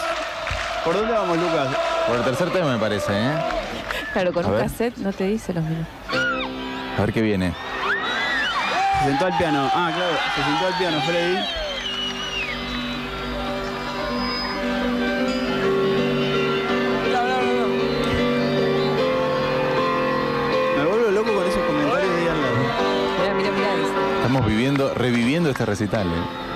¿Por 0.85 0.95
dónde 0.95 1.11
vamos, 1.13 1.37
Lucas? 1.37 1.67
Por 2.07 2.17
el 2.17 2.23
tercer 2.23 2.49
tema, 2.51 2.71
me 2.73 2.79
parece, 2.79 3.11
¿eh? 3.13 3.33
Claro, 4.13 4.31
con 4.33 4.45
A 4.45 4.47
un 4.47 4.53
ver. 4.55 4.63
cassette 4.63 4.97
no 4.97 5.11
te 5.11 5.25
dice 5.25 5.53
los 5.53 5.63
minutos. 5.63 5.87
A 6.97 7.01
ver 7.01 7.13
qué 7.13 7.21
viene. 7.21 7.53
Se 8.99 9.05
sentó 9.05 9.25
al 9.27 9.37
piano. 9.37 9.69
Ah, 9.73 9.91
claro, 9.95 10.17
se 10.35 10.43
sentó 10.43 10.67
al 10.67 10.73
piano, 10.77 11.01
Freddy. 11.01 11.37
Me 20.77 20.85
vuelvo 20.85 21.11
loco 21.11 21.33
con 21.33 21.47
esos 21.47 21.63
comentarios 21.63 22.13
de 22.13 22.21
ahí 22.21 22.27
al 22.27 22.41
lado. 22.41 22.57
Mira, 23.21 23.33
mira, 23.33 23.51
mira. 23.51 23.75
dice. 23.75 23.93
Estamos 24.17 24.45
viviendo, 24.45 24.93
reviviendo 24.93 25.49
este 25.49 25.65
recital, 25.65 26.07
¿eh? 26.07 26.48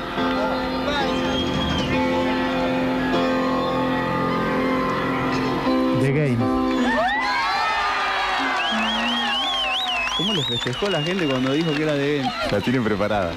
Festejó 10.53 10.87
la 10.89 11.01
gente 11.01 11.25
cuando 11.25 11.51
dijo 11.51 11.73
que 11.73 11.83
era 11.83 11.93
de 11.93 12.17
Game? 12.17 12.31
La 12.51 12.61
tienen 12.61 12.83
preparada. 12.83 13.33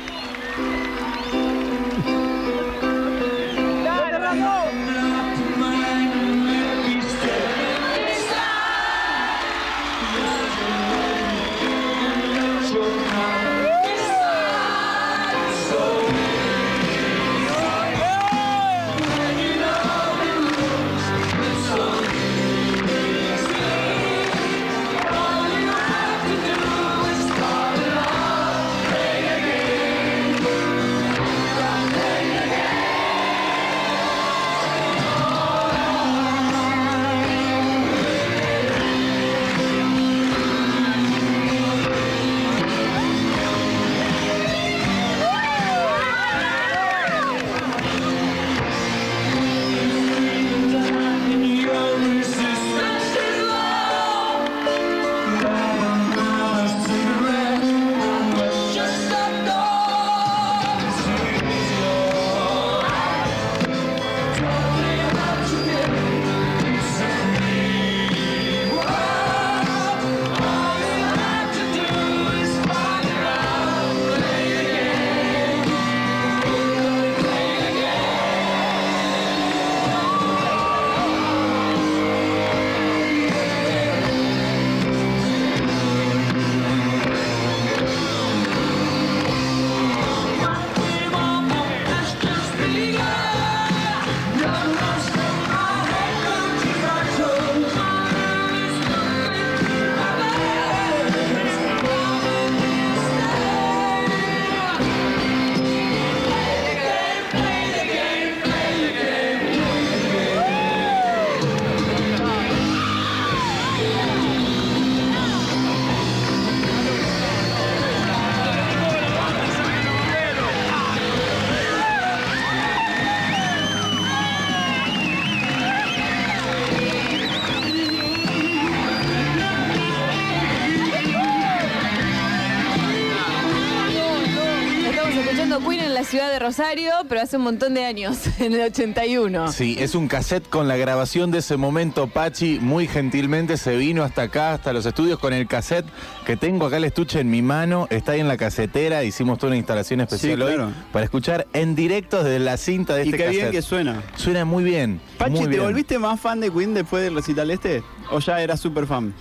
Rosario, 136.47 136.93
pero 137.09 137.23
hace 137.23 137.39
un 137.39 137.43
montón 137.43 137.75
de 137.75 137.85
años, 137.85 138.19
en 138.39 138.53
el 138.55 138.61
81. 138.61 139.51
Sí, 139.51 139.77
es 139.81 139.97
un 139.97 140.07
cassette 140.07 140.49
con 140.49 140.69
la 140.69 140.77
grabación 140.77 141.33
de 141.33 141.39
ese 141.39 141.57
momento. 141.57 142.07
Pachi 142.07 142.61
muy 142.61 142.87
gentilmente 142.87 143.57
se 143.57 143.77
vino 143.77 144.05
hasta 144.05 144.23
acá, 144.23 144.53
hasta 144.55 144.73
los 144.73 144.87
estudios 144.87 145.19
con 145.19 145.33
el 145.33 145.49
cassette 145.49 145.87
que 146.25 146.37
tengo 146.37 146.67
acá 146.67 146.77
el 146.77 146.85
estuche 146.85 147.19
en 147.19 147.31
mi 147.31 147.43
mano. 147.43 147.89
Está 147.91 148.13
ahí 148.13 148.21
en 148.21 148.29
la 148.29 148.37
casetera. 148.37 149.03
Hicimos 149.03 149.39
toda 149.39 149.49
una 149.49 149.57
instalación 149.57 150.01
especial 150.03 150.37
Sí, 150.39 150.43
hoy 150.43 150.55
claro. 150.55 150.73
para 150.93 151.05
escuchar 151.05 151.49
en 151.53 151.75
directo 151.75 152.23
desde 152.23 152.39
la 152.39 152.57
cinta 152.59 152.95
de 152.95 153.07
Y 153.07 153.09
este 153.09 153.17
qué 153.17 153.29
bien 153.29 153.41
cassette. 153.47 153.53
que 153.57 153.63
suena. 153.63 154.03
Suena 154.15 154.45
muy 154.45 154.63
bien. 154.63 155.01
Pachi, 155.19 155.33
muy 155.33 155.41
¿te 155.45 155.49
bien. 155.49 155.63
volviste 155.65 155.99
más 155.99 156.21
fan 156.21 156.39
de 156.39 156.53
Queen 156.53 156.75
después 156.75 157.03
del 157.03 157.17
recital 157.17 157.51
este? 157.51 157.83
¿O 158.13 158.21
ya 158.21 158.41
eras 158.41 158.61
súper 158.61 158.87
fan? 158.87 159.13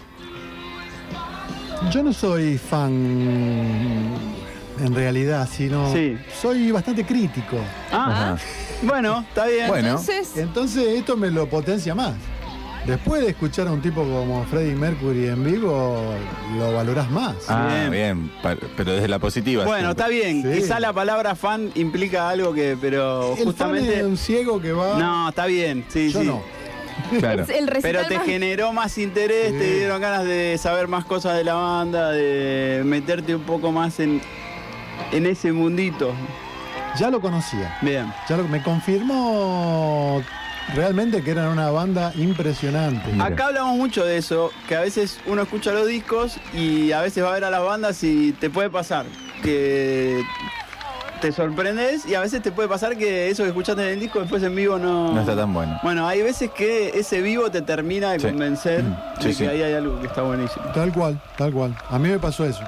Yo 1.91 2.03
no 2.03 2.13
soy 2.13 2.57
fan 2.59 4.13
en 4.79 4.93
realidad, 4.95 5.47
sino 5.51 5.91
Sí. 5.93 6.17
soy 6.41 6.71
bastante 6.71 7.05
crítico. 7.05 7.57
Ah, 7.91 8.35
bueno, 8.83 9.25
está 9.27 9.45
bien. 9.47 9.67
Bueno. 9.67 9.89
Entonces, 9.89 10.37
Entonces 10.37 10.87
esto 10.89 11.15
me 11.17 11.29
lo 11.31 11.47
potencia 11.49 11.95
más. 11.95 12.13
Después 12.85 13.21
de 13.23 13.29
escuchar 13.29 13.67
a 13.67 13.71
un 13.71 13.81
tipo 13.81 14.03
como 14.03 14.43
Freddie 14.45 14.75
Mercury 14.75 15.29
en 15.29 15.43
vivo, 15.43 16.13
lo 16.55 16.71
valorás 16.73 17.09
más. 17.09 17.33
Ah, 17.49 17.67
Bien. 17.89 17.91
bien. 17.91 18.31
Pero 18.77 18.91
desde 18.93 19.07
la 19.07 19.17
positiva. 19.17 19.65
Bueno, 19.65 19.87
siempre. 19.87 20.03
está 20.03 20.07
bien. 20.07 20.43
Sí. 20.53 20.61
Quizá 20.61 20.79
la 20.79 20.93
palabra 20.93 21.33
fan 21.33 21.71
implica 21.73 22.29
algo 22.29 22.53
que, 22.53 22.77
pero 22.79 23.31
El 23.31 23.37
fan 23.37 23.45
justamente. 23.47 23.97
es 23.99 24.03
un 24.05 24.17
ciego 24.17 24.61
que 24.61 24.71
va. 24.71 24.99
No, 24.99 25.29
está 25.29 25.47
bien. 25.47 25.83
Sí, 25.89 26.11
yo 26.11 26.21
sí. 26.21 26.27
no. 26.27 26.43
Claro. 27.19 27.43
el 27.49 27.69
Pero 27.81 28.03
te 28.07 28.17
más- 28.17 28.25
generó 28.25 28.71
más 28.71 28.97
interés, 28.99 29.51
Sí. 29.51 29.57
te 29.57 29.77
dieron 29.79 29.99
ganas 29.99 30.23
de 30.23 30.57
saber 30.59 30.87
más 30.87 31.05
cosas 31.05 31.35
de 31.37 31.43
la 31.43 31.55
banda, 31.55 32.11
de 32.11 32.83
meterte 32.85 33.35
un 33.35 33.41
poco 33.43 33.71
más 33.71 33.99
en, 33.99 34.21
en 35.11 35.25
ese 35.25 35.51
mundito. 35.51 36.13
Ya 36.99 37.09
lo 37.09 37.19
conocía. 37.21 37.77
Bien. 37.81 38.11
Ya 38.29 38.37
lo- 38.37 38.47
me 38.47 38.61
confirmó 38.63 40.21
realmente 40.73 41.21
que 41.23 41.31
eran 41.31 41.47
una 41.49 41.69
banda 41.69 42.11
impresionante. 42.15 43.11
Mira. 43.11 43.25
Acá 43.25 43.47
hablamos 43.47 43.75
mucho 43.77 44.03
de 44.05 44.17
eso, 44.17 44.51
que 44.67 44.75
a 44.75 44.81
veces 44.81 45.19
uno 45.27 45.41
escucha 45.43 45.71
los 45.73 45.87
discos 45.87 46.37
y 46.53 46.91
a 46.91 47.01
veces 47.01 47.23
va 47.23 47.29
a 47.29 47.33
ver 47.33 47.43
a 47.43 47.49
las 47.49 47.61
bandas 47.63 48.03
y 48.03 48.31
te 48.33 48.49
puede 48.49 48.69
pasar 48.69 49.05
que 49.43 50.23
te 51.21 51.31
sorprendes 51.31 52.05
y 52.05 52.15
a 52.15 52.19
veces 52.19 52.41
te 52.41 52.51
puede 52.51 52.67
pasar 52.67 52.97
que 52.97 53.29
eso 53.29 53.43
que 53.43 53.49
escuchaste 53.49 53.81
en 53.83 53.89
el 53.93 53.99
disco 53.99 54.19
después 54.19 54.41
en 54.43 54.55
vivo 54.55 54.77
no... 54.77 55.11
No 55.13 55.19
está 55.21 55.35
tan 55.35 55.53
bueno. 55.53 55.79
Bueno, 55.83 56.07
hay 56.07 56.21
veces 56.21 56.51
que 56.51 56.89
ese 56.97 57.21
vivo 57.21 57.49
te 57.51 57.61
termina 57.61 58.11
de 58.11 58.19
Sí. 58.19 58.27
convencer 58.27 58.83
Mm. 58.83 58.89
de 59.17 59.21
Sí, 59.21 59.27
que 59.29 59.33
sí. 59.33 59.45
ahí 59.47 59.61
hay 59.61 59.73
algo 59.73 59.99
que 60.01 60.07
está 60.07 60.21
buenísimo. 60.23 60.65
Tal 60.73 60.91
cual, 60.93 61.19
tal 61.37 61.51
cual. 61.53 61.75
A 61.89 61.99
mí 61.99 62.09
me 62.09 62.19
pasó 62.19 62.45
eso. 62.45 62.63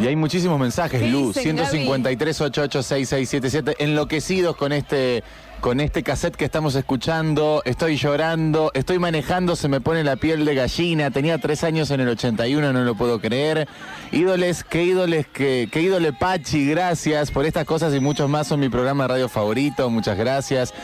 Y 0.00 0.06
hay 0.06 0.16
muchísimos 0.16 0.58
mensajes, 0.58 1.00
¿Qué 1.00 1.08
Lu. 1.08 1.28
dicen, 1.28 1.56
153 1.56 2.40
886677 2.40 3.76
enloquecidos 3.78 4.56
con 4.56 4.72
este 4.72 5.22
con 5.60 5.78
este 5.78 6.02
cassette 6.02 6.34
que 6.34 6.44
estamos 6.44 6.74
escuchando. 6.74 7.62
Estoy 7.64 7.96
llorando, 7.96 8.72
estoy 8.74 8.98
manejando, 8.98 9.54
se 9.54 9.68
me 9.68 9.80
pone 9.80 10.02
la 10.02 10.16
piel 10.16 10.44
de 10.44 10.56
gallina. 10.56 11.12
Tenía 11.12 11.38
tres 11.38 11.62
años 11.62 11.92
en 11.92 12.00
el 12.00 12.08
81, 12.08 12.72
no 12.72 12.82
lo 12.82 12.96
puedo 12.96 13.20
creer. 13.20 13.68
Ídoles, 14.10 14.64
qué 14.64 14.82
ídoles, 14.82 15.28
qué, 15.28 15.68
qué 15.70 15.82
ídole 15.82 16.12
Pachi, 16.12 16.66
gracias 16.66 17.30
por 17.30 17.46
estas 17.46 17.64
cosas 17.64 17.94
y 17.94 18.00
muchos 18.00 18.28
más. 18.28 18.48
Son 18.48 18.58
mi 18.58 18.70
programa 18.70 19.04
de 19.04 19.08
radio 19.08 19.28
favorito, 19.28 19.88
muchas 19.88 20.18
gracias. 20.18 20.74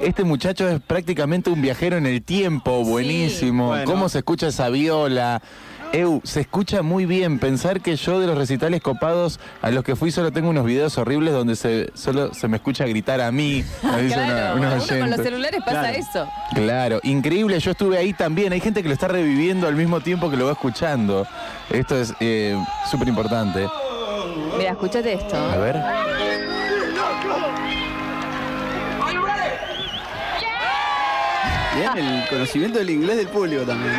Este 0.00 0.24
muchacho 0.24 0.66
es 0.66 0.80
prácticamente 0.80 1.50
un 1.50 1.60
viajero 1.60 1.98
en 1.98 2.06
el 2.06 2.22
tiempo, 2.22 2.82
buenísimo. 2.84 3.68
Bueno. 3.68 3.84
¿Cómo 3.84 4.08
se 4.08 4.18
escucha 4.18 4.48
esa 4.48 4.70
viola? 4.70 5.42
Eu, 5.92 6.22
se 6.24 6.40
escucha 6.40 6.80
muy 6.82 7.04
bien. 7.04 7.38
Pensar 7.38 7.82
que 7.82 7.96
yo 7.96 8.18
de 8.18 8.26
los 8.26 8.38
recitales 8.38 8.80
copados 8.80 9.38
a 9.60 9.70
los 9.70 9.84
que 9.84 9.94
fui 9.94 10.10
solo 10.10 10.32
tengo 10.32 10.48
unos 10.48 10.64
videos 10.64 10.96
horribles 10.96 11.34
donde 11.34 11.54
se, 11.54 11.90
solo 11.94 12.32
se 12.32 12.48
me 12.48 12.56
escucha 12.56 12.86
gritar 12.86 13.20
a 13.20 13.30
mí. 13.30 13.62
me 13.82 14.02
dice 14.02 14.14
Claro, 14.14 14.56
una 14.56 14.72
uno 14.74 14.86
con 14.86 15.10
los 15.10 15.20
celulares 15.20 15.60
pasa 15.64 15.80
Claro. 15.80 15.98
eso. 15.98 16.28
Claro, 16.54 17.00
increíble. 17.02 17.60
Yo 17.60 17.72
estuve 17.72 17.98
ahí 17.98 18.14
también. 18.14 18.54
Hay 18.54 18.60
gente 18.60 18.82
que 18.82 18.88
lo 18.88 18.94
está 18.94 19.08
reviviendo 19.08 19.68
al 19.68 19.74
mismo 19.74 20.00
tiempo 20.00 20.30
que 20.30 20.36
lo 20.38 20.46
va 20.46 20.52
escuchando. 20.52 21.26
Esto 21.68 22.00
es 22.00 22.14
eh, 22.20 22.56
súper 22.90 23.08
importante. 23.08 23.68
Mira, 24.56 24.70
escúchate 24.70 25.12
esto. 25.12 25.36
A 25.36 25.56
ver. 25.58 25.76
Bien, 31.74 32.06
el 32.06 32.28
conocimiento 32.28 32.78
del 32.78 32.90
inglés 32.90 33.16
del 33.16 33.28
público 33.28 33.62
también. 33.64 33.94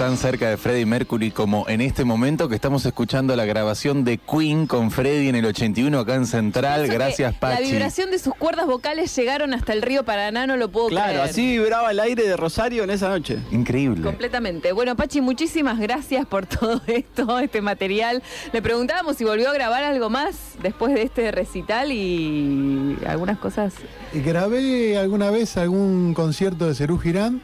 Tan 0.00 0.16
cerca 0.16 0.48
de 0.48 0.56
Freddie 0.56 0.86
Mercury 0.86 1.30
como 1.30 1.68
en 1.68 1.82
este 1.82 2.06
momento 2.06 2.48
que 2.48 2.54
estamos 2.54 2.86
escuchando 2.86 3.36
la 3.36 3.44
grabación 3.44 4.02
de 4.02 4.16
Queen 4.16 4.66
con 4.66 4.90
Freddie 4.90 5.28
en 5.28 5.34
el 5.34 5.44
81 5.44 5.98
acá 5.98 6.14
en 6.14 6.24
Central. 6.24 6.86
Gracias, 6.88 7.34
La 7.34 7.38
Pachi. 7.38 7.64
vibración 7.72 8.10
de 8.10 8.18
sus 8.18 8.34
cuerdas 8.34 8.64
vocales 8.66 9.14
llegaron 9.14 9.52
hasta 9.52 9.74
el 9.74 9.82
río 9.82 10.02
Paraná, 10.02 10.46
no 10.46 10.56
lo 10.56 10.70
puedo 10.70 10.88
Claro, 10.88 11.12
creer. 11.12 11.28
así 11.28 11.58
vibraba 11.58 11.90
el 11.90 12.00
aire 12.00 12.22
de 12.26 12.34
Rosario 12.38 12.82
en 12.84 12.88
esa 12.88 13.10
noche. 13.10 13.40
Increíble. 13.52 14.02
Completamente. 14.02 14.72
Bueno, 14.72 14.96
Pachi, 14.96 15.20
muchísimas 15.20 15.78
gracias 15.78 16.24
por 16.24 16.46
todo 16.46 16.80
esto, 16.86 17.38
este 17.38 17.60
material. 17.60 18.22
Le 18.54 18.62
preguntábamos 18.62 19.18
si 19.18 19.24
volvió 19.24 19.50
a 19.50 19.52
grabar 19.52 19.84
algo 19.84 20.08
más 20.08 20.54
después 20.62 20.94
de 20.94 21.02
este 21.02 21.30
recital 21.30 21.92
y 21.92 22.96
algunas 23.06 23.36
cosas. 23.36 23.74
Grabé 24.14 24.96
alguna 24.96 25.30
vez 25.30 25.58
algún 25.58 26.14
concierto 26.14 26.66
de 26.66 26.74
Cerú 26.74 26.98
Girán 26.98 27.42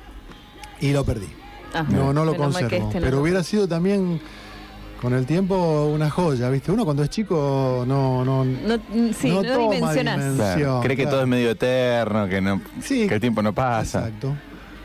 y 0.81 0.93
lo 0.93 1.05
perdí. 1.05 1.27
Ah, 1.81 1.87
No, 1.89 2.13
no 2.13 2.25
lo 2.25 2.37
conservo. 2.37 2.69
este 2.69 2.81
no 3.01 3.05
pero 3.05 3.17
lo- 3.17 3.23
hubiera 3.23 3.43
sido 3.43 3.67
también 3.69 4.21
con 5.01 5.13
el 5.13 5.27
tiempo 5.27 5.87
una 5.95 6.09
joya, 6.11 6.49
¿viste? 6.51 6.73
Uno 6.73 6.85
cuando 6.85 7.03
es 7.03 7.11
chico 7.11 7.85
no. 7.87 8.25
no, 8.25 8.45
No, 8.45 8.77
mm, 8.77 9.11
sí, 9.13 9.29
no, 9.29 9.43
toma 9.43 9.75
dimensión. 9.93 10.37
Claro, 10.37 10.81
Cree 10.83 10.97
que 10.97 11.03
claro. 11.03 11.11
todo 11.17 11.23
es 11.23 11.29
medio 11.29 11.51
eterno, 11.51 12.29
que, 12.29 12.41
no, 12.41 12.61
Sí. 12.81 13.07
que 13.07 13.15
el 13.15 13.21
tiempo 13.21 13.43
no 13.43 13.53
pasa. 13.53 14.01
Exacto. 14.07 14.35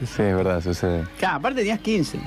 Sí, 0.01 0.21
es 0.23 0.35
verdad, 0.35 0.61
sucede. 0.61 1.03
Claro, 1.19 1.37
aparte 1.37 1.59
tenías 1.59 1.79
15. 1.79 2.19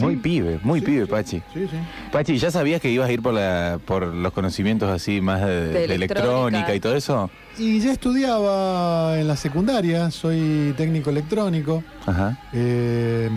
Muy 0.00 0.14
pibe, 0.16 0.60
muy 0.62 0.80
pibe, 0.80 1.04
Pachi. 1.08 1.38
Sí, 1.52 1.66
sí. 1.68 1.76
Pachi, 2.12 2.38
¿ya 2.38 2.52
sabías 2.52 2.80
que 2.80 2.88
ibas 2.90 3.08
a 3.08 3.12
ir 3.12 3.22
por, 3.22 3.34
la, 3.34 3.80
por 3.84 4.06
los 4.06 4.32
conocimientos 4.32 4.88
así 4.88 5.20
más 5.20 5.40
de, 5.40 5.46
De 5.66 5.72
de 5.88 5.94
electrónica. 5.96 6.22
electrónica 6.28 6.74
y 6.76 6.80
todo 6.80 6.94
eso? 6.94 7.28
Y 7.58 7.80
ya 7.80 7.90
estudiaba 7.90 9.18
en 9.18 9.26
la 9.26 9.34
secundaria, 9.36 10.08
soy 10.12 10.74
técnico 10.76 11.10
electrónico. 11.10 11.82
Ajá. 12.06 12.38
Eh, 12.52 13.28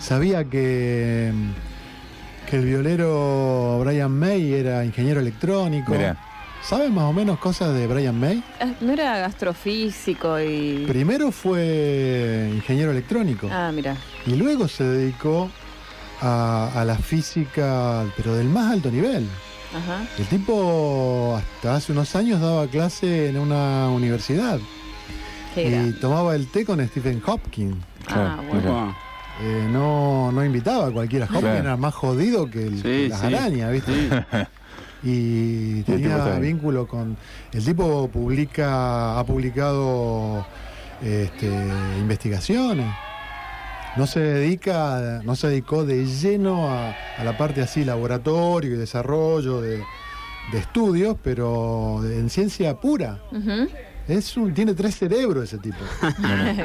sabía 0.00 0.44
que, 0.44 1.32
que 2.48 2.56
el 2.56 2.64
violero 2.64 3.78
Brian 3.84 4.10
May 4.12 4.52
era 4.54 4.84
ingeniero 4.84 5.20
electrónico. 5.20 5.92
Mirá. 5.92 6.16
¿Sabes 6.62 6.90
más 6.90 7.04
o 7.04 7.12
menos 7.14 7.38
cosas 7.38 7.72
de 7.74 7.86
Brian 7.86 8.18
May? 8.20 8.42
Ah, 8.60 8.72
No 8.82 8.92
era 8.92 9.18
gastrofísico 9.18 10.38
y. 10.40 10.84
Primero 10.86 11.32
fue 11.32 12.50
ingeniero 12.54 12.90
electrónico 12.90 13.48
Ah, 13.50 13.70
mira. 13.74 13.96
y 14.26 14.34
luego 14.34 14.68
se 14.68 14.84
dedicó 14.84 15.50
a, 16.20 16.70
a 16.74 16.84
la 16.84 16.96
física, 16.96 18.04
pero 18.16 18.34
del 18.36 18.48
más 18.48 18.72
alto 18.72 18.90
nivel. 18.90 19.26
Ajá. 19.74 20.02
El 20.18 20.26
tipo 20.26 21.34
hasta 21.38 21.76
hace 21.76 21.92
unos 21.92 22.14
años 22.16 22.40
daba 22.40 22.66
clase 22.66 23.28
en 23.28 23.38
una 23.38 23.88
universidad 23.88 24.58
Qué 25.54 25.68
y 25.68 25.70
grande. 25.70 25.92
tomaba 25.98 26.34
el 26.34 26.46
té 26.48 26.64
con 26.66 26.86
Stephen 26.88 27.22
Hopkins. 27.24 27.76
Ah, 28.08 28.38
Claro, 28.38 28.42
bueno. 28.50 28.96
Eh, 29.42 29.68
no, 29.70 30.30
no 30.32 30.44
invitaba 30.44 30.88
a 30.88 30.90
cualquiera. 30.90 31.24
Hopkins 31.26 31.40
Claro. 31.42 31.58
era 31.58 31.76
más 31.76 31.94
jodido 31.94 32.50
que, 32.50 32.66
el- 32.66 32.82
Sí, 32.82 33.08
las 33.08 33.20
sí. 33.20 33.26
arañas, 33.26 33.72
¿viste? 33.72 33.92
sí. 33.92 34.38
Y 35.02 35.82
tenía 35.84 36.38
vínculo 36.38 36.86
con. 36.86 37.16
El 37.52 37.64
tipo 37.64 38.08
publica, 38.08 39.18
ha 39.18 39.24
publicado 39.24 40.46
este, 41.02 41.46
investigaciones. 41.98 42.86
No 43.96 44.06
se 44.06 44.20
dedica, 44.20 45.20
no 45.24 45.34
se 45.36 45.48
dedicó 45.48 45.84
de 45.84 46.04
lleno 46.06 46.68
a, 46.70 46.94
a 47.18 47.24
la 47.24 47.36
parte 47.38 47.62
así, 47.62 47.84
laboratorio 47.84 48.74
y 48.74 48.76
desarrollo 48.76 49.60
de, 49.62 49.78
de 50.52 50.58
estudios, 50.58 51.16
pero 51.24 52.00
en 52.04 52.28
ciencia 52.30 52.74
pura. 52.78 53.18
Es 54.06 54.36
un, 54.36 54.52
tiene 54.54 54.74
tres 54.74 54.96
cerebros 54.96 55.44
ese 55.44 55.58
tipo. 55.58 55.78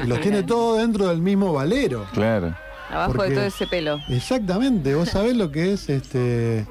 y 0.04 0.08
los 0.08 0.20
tiene 0.20 0.44
todos 0.44 0.80
dentro 0.80 1.08
del 1.08 1.22
mismo 1.22 1.54
valero. 1.54 2.06
Claro. 2.14 2.54
Abajo 2.90 3.14
Porque- 3.14 3.30
de 3.30 3.36
todo 3.36 3.46
ese 3.46 3.68
pelo. 3.68 4.00
Exactamente, 4.10 4.94
vos 4.96 5.10
sabés 5.10 5.36
lo 5.36 5.52
que 5.52 5.74
es 5.74 5.90
este 5.90 6.66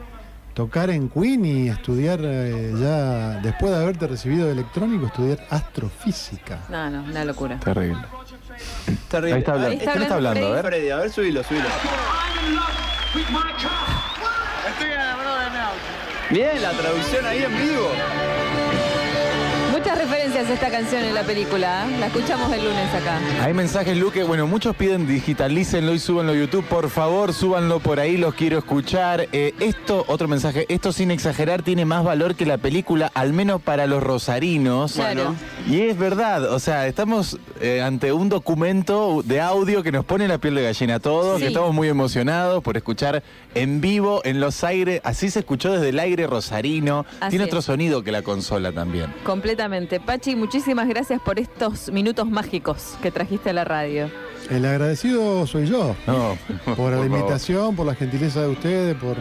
tocar 0.55 0.88
en 0.90 1.09
Queen 1.09 1.44
y 1.44 1.68
estudiar 1.68 2.20
eh, 2.22 2.72
ya, 2.79 3.40
después 3.40 3.72
de 3.72 3.79
haberte 3.79 4.07
recibido 4.07 4.46
de 4.46 4.53
electrónico, 4.53 5.07
estudiar 5.07 5.44
astrofísica. 5.50 6.61
No, 6.68 6.88
no, 6.90 7.03
una 7.03 7.24
locura. 7.24 7.59
Terrible. 7.59 8.03
Terrible. 9.09 9.35
Ahí 9.35 9.38
está 9.40 9.53
hablando. 9.53 9.70
Ahí 9.72 9.79
está 9.79 9.90
¿Quién 9.92 10.03
está 10.03 10.14
hablando 10.14 10.40
hablando? 10.40 10.46
A 10.46 10.62
ver. 10.62 10.72
Freddy, 10.72 10.90
a 10.90 10.96
ver, 10.98 11.11
subilo, 11.11 11.42
subilo. 11.42 11.64
Bien, 16.31 16.62
la 16.62 16.70
traducción 16.70 17.27
ahí 17.27 17.42
en 17.42 17.57
vivo. 17.57 17.90
Muchas 19.94 20.11
referencias 20.11 20.50
a 20.50 20.54
esta 20.54 20.70
canción 20.70 21.04
en 21.04 21.14
la 21.14 21.22
película. 21.22 21.87
¿eh? 21.88 21.98
La 22.00 22.07
escuchamos 22.09 22.52
el 22.52 22.64
lunes 22.64 22.92
acá. 22.92 23.20
Hay 23.44 23.54
mensajes, 23.54 23.96
Luque. 23.96 24.24
Bueno, 24.24 24.48
muchos 24.48 24.74
piden 24.74 25.07
digitalícenlo 25.07 25.94
y 25.94 26.00
súbanlo 26.00 26.33
a 26.33 26.35
YouTube. 26.35 26.64
Por 26.64 26.90
favor, 26.90 27.33
súbanlo 27.33 27.78
por 27.78 28.00
ahí, 28.00 28.16
los 28.16 28.35
quiero 28.35 28.59
escuchar. 28.59 29.28
Eh, 29.30 29.54
esto, 29.61 30.04
otro 30.09 30.26
mensaje, 30.26 30.66
esto 30.68 30.92
sin 30.92 31.12
exagerar 31.12 31.62
tiene 31.62 31.85
más 31.85 32.02
valor 32.02 32.35
que 32.35 32.44
la 32.44 32.59
película, 32.59 33.12
al 33.14 33.33
menos 33.33 33.62
para 33.62 33.87
los 33.87 34.02
rosarinos. 34.02 34.94
Claro. 34.94 35.37
Y 35.68 35.83
es 35.83 35.96
verdad, 35.96 36.52
o 36.52 36.59
sea, 36.59 36.88
estamos 36.88 37.38
eh, 37.61 37.80
ante 37.80 38.12
un 38.12 38.28
documento 38.28 39.22
de 39.24 39.40
audio 39.40 39.85
que 39.85 39.92
nos 39.92 40.04
pone 40.04 40.26
la 40.26 40.38
piel 40.38 40.57
de 40.57 40.64
gallina 40.64 40.96
a 40.96 41.00
todos, 41.00 41.37
Sí. 41.37 41.42
que 41.42 41.48
estamos 41.48 41.72
muy 41.72 41.87
emocionados 41.88 42.64
por 42.64 42.76
escuchar 42.76 43.22
en 43.54 43.80
vivo, 43.80 44.22
en 44.24 44.40
los 44.40 44.64
aires. 44.64 45.00
Así 45.04 45.30
se 45.30 45.38
escuchó 45.38 45.70
desde 45.72 45.90
el 45.90 46.00
aire 46.00 46.26
rosarino. 46.26 47.07
Así 47.20 47.30
Tiene 47.30 47.44
es. 47.44 47.50
otro 47.50 47.62
sonido 47.62 48.02
que 48.02 48.11
la 48.11 48.22
consola 48.22 48.72
también. 48.72 49.14
Completamente. 49.22 49.83
Pachi, 49.88 50.34
muchísimas 50.36 50.88
gracias 50.88 51.20
por 51.20 51.38
estos 51.38 51.90
minutos 51.92 52.26
mágicos 52.28 52.96
que 53.02 53.10
trajiste 53.10 53.50
a 53.50 53.52
la 53.52 53.64
radio. 53.64 54.10
El 54.50 54.64
agradecido 54.64 55.46
soy 55.46 55.66
yo, 55.66 55.94
No, 56.06 56.36
por 56.76 56.92
la 56.92 56.98
favor. 56.98 57.06
invitación, 57.06 57.76
por 57.76 57.86
la 57.86 57.94
gentileza 57.94 58.42
de 58.42 58.48
ustedes, 58.48 58.96
por 58.96 59.16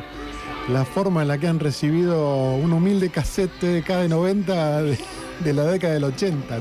la 0.69 0.85
forma 0.85 1.21
en 1.23 1.27
la 1.27 1.37
que 1.37 1.47
han 1.47 1.59
recibido 1.59 2.55
un 2.55 2.71
humilde 2.73 3.09
cassette 3.09 3.59
de 3.61 3.83
K90 3.83 4.81
de, 4.83 4.97
de 5.43 5.53
la 5.53 5.63
década 5.65 5.93
del 5.93 6.05
80. 6.05 6.59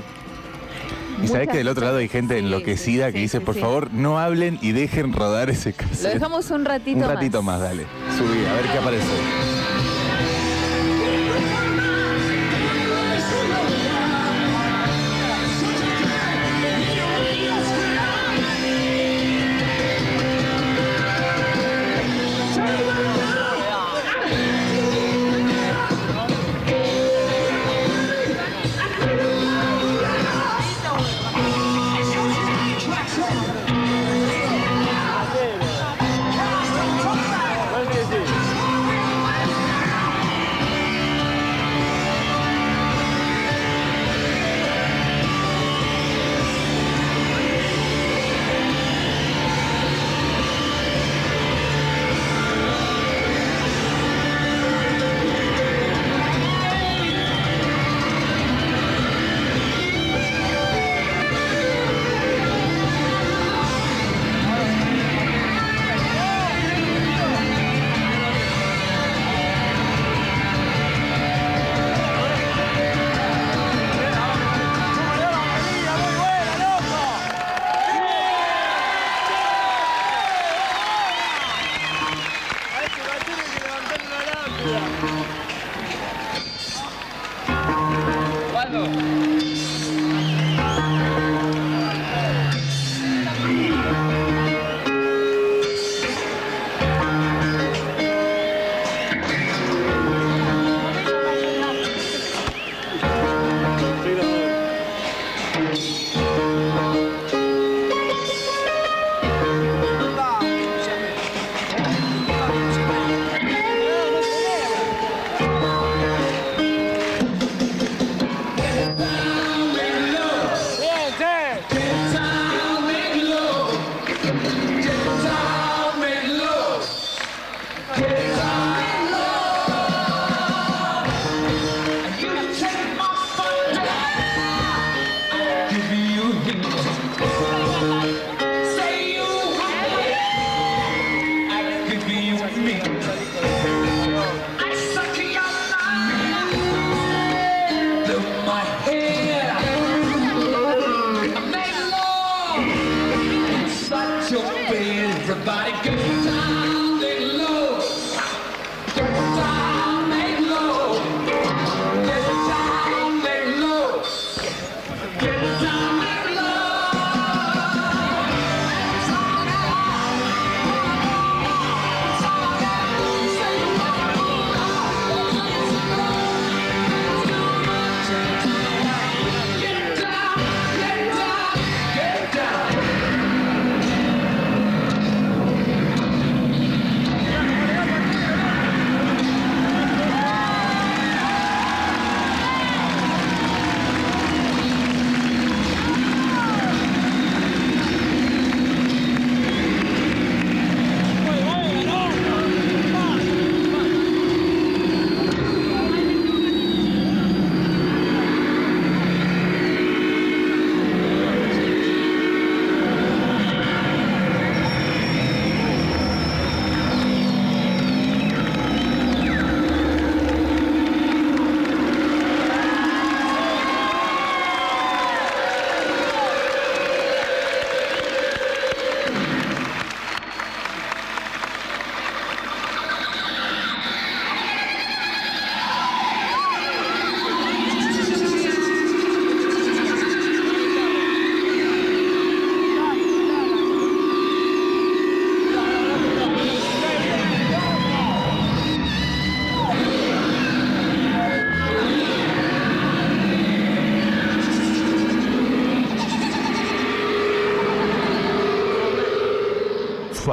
Y 1.23 1.29
sabés 1.29 1.49
que 1.49 1.59
del 1.59 1.69
otro 1.69 1.85
lado 1.85 1.99
hay 1.99 2.09
gente 2.09 2.35
Sí, 2.39 2.41
enloquecida 2.45 3.07
sí, 3.09 3.13
que 3.13 3.19
sí, 3.19 3.23
dice, 3.23 3.39
sí, 3.39 3.45
por 3.45 3.55
sí. 3.55 3.61
favor, 3.61 3.93
no 3.93 4.19
hablen 4.19 4.59
y 4.63 4.73
dejen 4.73 5.13
rodar 5.13 5.51
ese 5.51 5.71
Lo 5.71 5.77
cassette. 5.77 6.15
dejamos 6.15 6.51
un 6.51 6.65
ratito 6.65 6.97
Un 7.01 7.07
más. 7.07 7.15
ratito 7.15 7.43
más, 7.43 7.61
dale. 7.61 7.87
Subí, 8.19 8.45
a 8.45 8.53
ver 8.55 8.65
qué 8.73 8.79
aparece. 8.79 9.07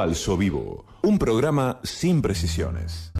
Falso 0.00 0.38
Vivo, 0.38 0.86
un 1.02 1.18
programa 1.18 1.78
sin 1.82 2.22
precisiones. 2.22 3.12